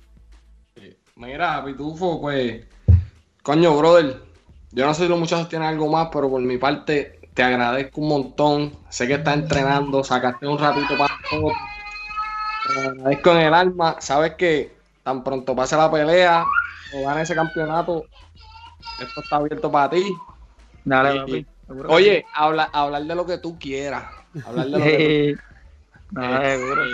Mira, 1.15 1.63
Pitufo, 1.65 2.21
pues. 2.21 2.65
Coño, 3.43 3.77
brother. 3.77 4.21
Yo 4.71 4.85
no 4.85 4.93
sé 4.93 5.03
si 5.03 5.09
los 5.09 5.19
muchachos 5.19 5.49
tienen 5.49 5.67
algo 5.67 5.89
más, 5.89 6.09
pero 6.13 6.29
por 6.29 6.41
mi 6.41 6.57
parte 6.57 7.19
te 7.33 7.43
agradezco 7.43 8.01
un 8.01 8.07
montón. 8.09 8.71
Sé 8.89 9.07
que 9.07 9.15
estás 9.15 9.35
entrenando, 9.35 10.03
sacaste 10.03 10.47
un 10.47 10.57
ratito 10.59 10.97
para 10.97 11.15
todo. 11.29 11.51
Te 12.73 12.79
agradezco 12.87 13.31
en 13.31 13.37
el 13.37 13.53
alma. 13.53 13.95
Sabes 13.99 14.35
que 14.35 14.75
tan 15.03 15.23
pronto 15.23 15.55
pase 15.55 15.75
la 15.75 15.89
pelea 15.91 16.43
o 16.93 17.05
gane 17.05 17.21
ese 17.23 17.33
campeonato, 17.35 18.05
esto 19.01 19.21
está 19.21 19.37
abierto 19.37 19.71
para 19.71 19.89
ti. 19.89 20.03
Dale, 20.85 21.11
Sí. 21.13 21.19
papi. 21.19 21.45
Seguro 21.69 21.87
que 21.87 21.95
Oye, 21.95 22.25
habla, 22.33 22.63
hablar 22.73 23.03
de 23.03 23.15
lo 23.15 23.25
que 23.25 23.37
tú 23.37 23.57
quieras. 23.57 24.03
Hablar 24.45 24.65
de 24.65 24.71
lo 24.71 24.77
que 24.79 25.35
tú 25.35 25.41
sí. 25.41 25.45
No, 26.11 26.41
seguro. 26.41 26.85
Eh, 26.85 26.89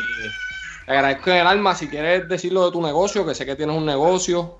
Te 0.85 0.91
agradezco 0.91 1.29
en 1.31 1.37
el 1.37 1.47
alma. 1.47 1.73
Si 1.73 1.87
quieres 1.87 2.27
decirlo 2.27 2.65
de 2.65 2.71
tu 2.73 2.81
negocio, 2.81 3.25
que 3.25 3.33
sé 3.33 3.45
que 3.45 3.55
tienes 3.55 3.75
un 3.75 3.85
negocio. 3.85 4.59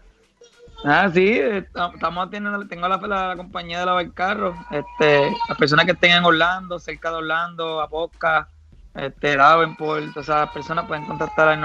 Ah, 0.86 1.10
sí, 1.14 1.40
estamos 1.40 2.30
teniendo, 2.30 2.66
tengo 2.68 2.88
la, 2.88 2.98
la, 2.98 3.28
la 3.30 3.36
compañía 3.36 3.80
de 3.80 3.86
lavar 3.88 4.14
carros. 4.14 4.56
Este, 4.72 5.30
las 5.50 5.58
personas 5.58 5.86
que 5.86 5.92
estén 5.92 6.12
en 6.12 6.24
Orlando, 6.24 6.80
cerca 6.80 7.10
de 7.10 7.18
Orlando, 7.18 7.82
Aposca, 7.82 8.48
este, 8.94 9.36
Davenport, 9.36 10.16
o 10.16 10.24
sea, 10.24 10.42
las 10.42 10.52
personas 10.52 10.86
pueden 10.86 11.06
contactar 11.06 11.50
al 11.50 11.60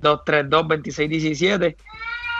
939-232-2617. 0.00 1.76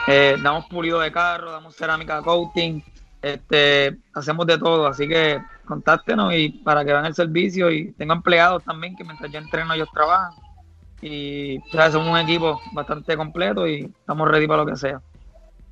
Eh, 0.07 0.37
damos 0.41 0.65
pulido 0.65 0.99
de 0.99 1.11
carro, 1.11 1.51
damos 1.51 1.75
cerámica 1.75 2.21
coating, 2.21 2.83
este, 3.21 3.97
hacemos 4.13 4.45
de 4.47 4.57
todo, 4.57 4.87
así 4.87 5.07
que 5.07 5.39
contáctenos 5.65 6.33
y 6.33 6.49
para 6.49 6.83
que 6.83 6.91
vean 6.91 7.05
el 7.05 7.15
servicio 7.15 7.71
y 7.71 7.91
tengo 7.93 8.13
empleados 8.13 8.63
también 8.63 8.95
que 8.95 9.03
mientras 9.03 9.31
yo 9.31 9.39
entreno 9.39 9.73
ellos 9.73 9.89
trabajan 9.93 10.33
y 11.01 11.59
sea, 11.71 11.91
somos 11.91 12.09
un 12.09 12.17
equipo 12.17 12.61
bastante 12.73 13.17
completo 13.17 13.67
y 13.67 13.91
estamos 13.99 14.29
ready 14.29 14.47
para 14.47 14.63
lo 14.63 14.69
que 14.69 14.77
sea. 14.77 15.01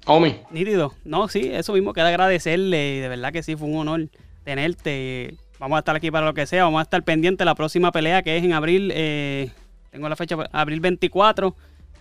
Homie, 0.06 0.42
Nítido. 0.50 0.94
No, 1.04 1.28
sí, 1.28 1.50
eso 1.52 1.74
mismo. 1.74 1.94
Queda 1.94 2.08
agradecerle. 2.08 2.96
y 2.96 3.00
De 3.00 3.10
verdad 3.10 3.32
que 3.32 3.44
sí, 3.44 3.56
fue 3.56 3.68
un 3.68 3.78
honor 3.78 4.10
tenerte. 4.44 5.36
Vamos 5.60 5.76
a 5.76 5.80
estar 5.80 5.96
aquí 5.96 6.10
para 6.10 6.26
lo 6.26 6.34
que 6.34 6.48
sea. 6.48 6.64
Vamos 6.64 6.80
a 6.80 6.84
estar 6.84 7.04
pendientes 7.04 7.40
de 7.40 7.46
la 7.46 7.54
próxima 7.54 7.92
pelea 7.92 8.24
que 8.24 8.38
es 8.38 8.44
en 8.44 8.54
abril. 8.54 8.92
eh, 8.96 9.52
tengo 9.92 10.10
la 10.10 10.16
fecha, 10.16 10.36
abril 10.52 10.80
24. 10.80 11.56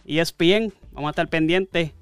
Y 0.06 0.20
ESPN. 0.20 0.72
Vamos 0.92 1.08
a 1.08 1.10
estar 1.10 1.28
pendientes. 1.28 1.92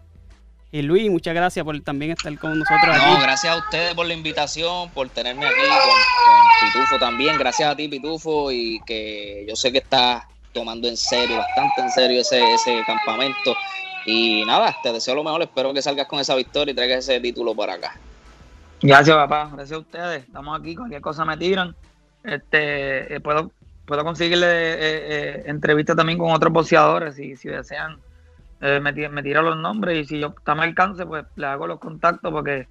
Y 0.72 0.82
Luis, 0.82 1.10
muchas 1.10 1.34
gracias 1.34 1.64
por 1.64 1.80
también 1.80 2.10
estar 2.12 2.36
con 2.38 2.58
nosotros 2.58 2.96
No, 2.96 3.12
aquí. 3.14 3.22
gracias 3.22 3.54
a 3.54 3.58
ustedes 3.58 3.94
por 3.94 4.06
la 4.06 4.14
invitación, 4.14 4.90
por 4.90 5.08
tenerme 5.08 5.46
aquí 5.46 5.54
con, 5.60 5.68
con 5.68 6.72
Pitufo 6.72 6.98
también. 6.98 7.38
Gracias 7.38 7.70
a 7.70 7.76
ti, 7.76 7.88
Pitufo, 7.88 8.50
y 8.50 8.80
que 8.84 9.46
yo 9.48 9.56
sé 9.56 9.70
que 9.72 9.78
estás 9.78 10.24
tomando 10.52 10.88
en 10.88 10.96
serio, 10.96 11.38
bastante 11.38 11.80
en 11.82 11.90
serio 11.90 12.20
ese, 12.20 12.42
ese 12.54 12.82
campamento. 12.86 13.56
Y 14.06 14.44
nada, 14.44 14.76
te 14.82 14.92
deseo 14.92 15.14
lo 15.14 15.24
mejor. 15.24 15.42
Espero 15.42 15.72
que 15.72 15.82
salgas 15.82 16.06
con 16.06 16.18
esa 16.18 16.34
victoria 16.34 16.72
y 16.72 16.74
traigas 16.74 16.98
ese 17.08 17.20
título 17.20 17.54
para 17.54 17.74
acá. 17.74 17.96
Gracias, 18.82 19.16
papá. 19.16 19.50
Gracias 19.52 19.76
a 19.76 19.80
ustedes. 19.80 20.24
Estamos 20.24 20.58
aquí. 20.58 20.74
Cualquier 20.76 21.00
cosa 21.00 21.24
me 21.24 21.36
tiran. 21.36 21.74
Este, 22.22 23.14
eh, 23.14 23.20
puedo, 23.20 23.50
puedo 23.84 24.04
conseguirle 24.04 24.46
eh, 24.46 24.76
eh, 24.80 25.42
entrevistas 25.46 25.96
también 25.96 26.18
con 26.18 26.30
otros 26.32 26.52
boxeadores. 26.52 27.14
Si, 27.16 27.36
si 27.36 27.48
desean, 27.48 27.98
eh, 28.60 28.80
me, 28.80 28.92
me 29.08 29.22
tiran 29.22 29.44
los 29.44 29.56
nombres. 29.56 29.98
Y 29.98 30.04
si 30.04 30.20
yo 30.20 30.34
está 30.36 30.52
a 30.52 30.54
mi 30.54 30.62
alcance, 30.62 31.06
pues 31.06 31.24
les 31.36 31.48
hago 31.48 31.66
los 31.66 31.78
contactos 31.78 32.32
porque, 32.32 32.66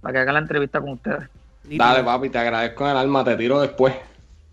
para 0.00 0.12
que 0.12 0.18
hagan 0.20 0.34
la 0.34 0.40
entrevista 0.40 0.80
con 0.80 0.90
ustedes. 0.90 1.28
Dale, 1.64 2.04
papi, 2.04 2.30
te 2.30 2.38
agradezco 2.38 2.84
en 2.84 2.90
el 2.90 2.96
alma. 2.96 3.24
Te 3.24 3.36
tiro 3.36 3.60
después. 3.60 3.94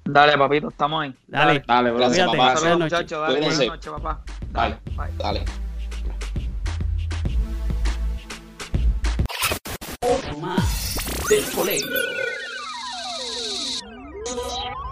Dale, 0.05 0.37
papito. 0.37 0.69
Estamos 0.69 1.03
ahí. 1.03 1.15
Dale. 1.27 1.63
Dale. 1.65 1.91
Gracias, 1.93 2.27
papá. 2.27 2.57
Saludos, 2.57 2.79
muchachos. 2.79 3.21
Dale, 3.21 3.39
buenas 3.39 3.67
noches, 3.67 3.91
papá. 3.91 4.21
Dale. 4.51 4.77
Bye. 4.95 5.17
Dale. 5.17 5.45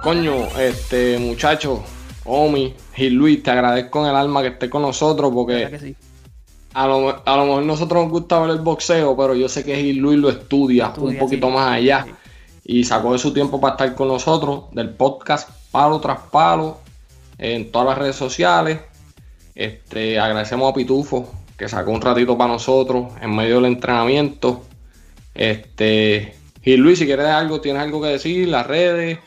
Coño, 0.01 0.47
este 0.57 1.19
muchacho, 1.19 1.83
Omi, 2.25 2.73
Gil 2.93 3.13
Luis, 3.15 3.41
te 3.43 3.51
agradezco 3.51 4.01
en 4.03 4.09
el 4.11 4.15
alma 4.15 4.41
que 4.41 4.49
estés 4.49 4.69
con 4.69 4.81
nosotros 4.83 5.31
porque 5.33 5.53
verdad 5.53 5.71
que 5.71 5.79
sí. 5.79 5.95
a 6.73 6.87
lo, 6.87 7.21
a 7.25 7.35
lo 7.37 7.45
mejor 7.45 7.63
nosotros 7.63 8.03
nos 8.03 8.11
gusta 8.11 8.39
ver 8.39 8.51
el 8.51 8.59
boxeo, 8.59 9.17
pero 9.17 9.33
yo 9.35 9.49
sé 9.49 9.63
que 9.63 9.75
Gil 9.75 9.97
Luis 9.97 10.19
lo 10.19 10.29
estudia, 10.29 10.85
un 10.87 10.91
Estudia, 10.91 11.19
poquito 11.19 11.47
sí. 11.47 11.53
más 11.53 11.71
allá 11.73 12.05
Sí. 12.05 12.11
y 12.63 12.83
sacó 12.83 13.13
de 13.13 13.19
su 13.19 13.33
tiempo 13.33 13.59
para 13.59 13.73
estar 13.73 13.95
con 13.95 14.07
nosotros 14.07 14.65
del 14.71 14.89
podcast 14.91 15.49
Palo 15.71 15.99
tras 15.99 16.19
Palo 16.31 16.77
en 17.39 17.71
todas 17.71 17.87
las 17.89 17.97
redes 17.97 18.15
sociales. 18.15 18.79
Este, 19.55 20.19
agradecemos 20.19 20.69
a 20.71 20.73
Pitufo 20.75 21.31
que 21.57 21.67
sacó 21.67 21.91
un 21.91 22.01
ratito 22.01 22.37
para 22.37 22.53
nosotros 22.53 23.07
en 23.21 23.35
medio 23.35 23.55
del 23.55 23.65
entrenamiento. 23.65 24.61
Este, 25.33 26.35
Gil 26.61 26.79
Luis, 26.81 26.99
si 26.99 27.05
quieres 27.05 27.25
algo, 27.27 27.61
tienes 27.61 27.81
algo 27.81 28.01
que 28.01 28.07
decir, 28.09 28.47
las 28.47 28.67
redes. 28.67 29.19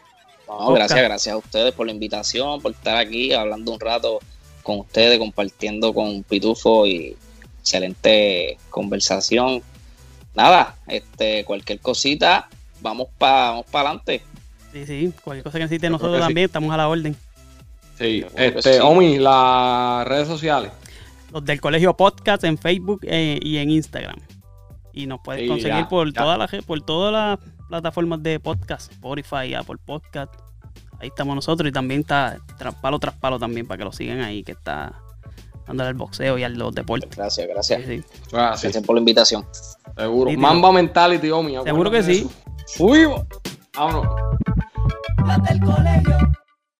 No, 0.48 0.56
Oscar. 0.58 0.74
gracias, 0.74 1.02
gracias 1.02 1.34
a 1.34 1.38
ustedes 1.38 1.72
por 1.72 1.86
la 1.86 1.92
invitación, 1.92 2.60
por 2.60 2.72
estar 2.72 2.96
aquí 2.96 3.32
hablando 3.32 3.72
un 3.72 3.80
rato 3.80 4.20
con 4.62 4.80
ustedes, 4.80 5.18
compartiendo 5.18 5.92
con 5.94 6.22
Pitufo 6.22 6.86
y 6.86 7.16
excelente 7.60 8.58
conversación. 8.70 9.62
Nada, 10.34 10.76
este, 10.86 11.44
cualquier 11.44 11.80
cosita, 11.80 12.48
vamos 12.80 13.08
para 13.18 13.50
vamos 13.50 13.66
pa 13.66 13.80
adelante. 13.80 14.22
Sí, 14.72 14.86
sí, 14.86 15.12
cualquier 15.22 15.44
cosa 15.44 15.58
que 15.58 15.64
necesite 15.64 15.88
nosotros 15.88 16.16
que 16.16 16.22
sí. 16.22 16.26
también, 16.26 16.44
estamos 16.46 16.72
a 16.74 16.76
la 16.76 16.88
orden. 16.88 17.16
Sí, 17.98 18.24
este, 18.36 18.74
sí. 18.74 18.78
Omi, 18.82 19.18
las 19.18 20.06
redes 20.06 20.26
sociales. 20.26 20.72
Los 21.32 21.44
del 21.44 21.60
Colegio 21.60 21.96
Podcast 21.96 22.42
en 22.44 22.58
Facebook 22.58 23.00
eh, 23.04 23.38
y 23.40 23.56
en 23.58 23.70
Instagram. 23.70 24.16
Y 24.92 25.06
nos 25.06 25.20
puedes 25.22 25.42
Sí, 25.42 25.48
conseguir 25.48 25.78
ya, 25.82 25.88
por 25.88 26.12
ya. 26.12 26.20
todas 26.20 26.38
las 26.38 26.64
por 26.64 26.80
todas 26.82 27.12
las 27.12 27.53
plataformas 27.68 28.22
de 28.22 28.40
podcast, 28.40 28.92
Spotify, 28.92 29.54
Apple 29.54 29.76
Podcast. 29.84 30.32
Ahí 31.00 31.08
estamos 31.08 31.34
nosotros 31.34 31.68
y 31.68 31.72
también 31.72 32.00
está 32.00 32.38
tras 32.58 32.74
palo 32.76 32.98
tras 32.98 33.14
palo 33.14 33.38
también 33.38 33.66
para 33.66 33.78
que 33.78 33.84
lo 33.84 33.92
sigan 33.92 34.20
ahí 34.20 34.42
que 34.42 34.52
está 34.52 35.00
dándole 35.66 35.88
al 35.88 35.94
boxeo 35.94 36.38
y 36.38 36.44
a 36.44 36.48
los 36.48 36.74
deportes. 36.74 37.10
Gracias, 37.16 37.46
gracias. 37.48 37.82
Sí, 37.84 37.98
sí. 37.98 38.04
Así, 38.36 38.66
Gracias 38.66 38.84
por 38.84 38.94
la 38.96 39.00
invitación. 39.00 39.46
seguro. 39.96 40.30
Sí. 40.30 40.36
Mamba 40.36 40.72
Mentality, 40.72 41.30
Omi. 41.30 41.56
Seguro 41.64 41.90
que 41.90 42.02
sí. 42.02 42.28
Uy, 42.78 43.06
vámonos. 43.76 44.06
Las 45.26 45.42
del 45.44 45.60
colegio. 45.60 46.18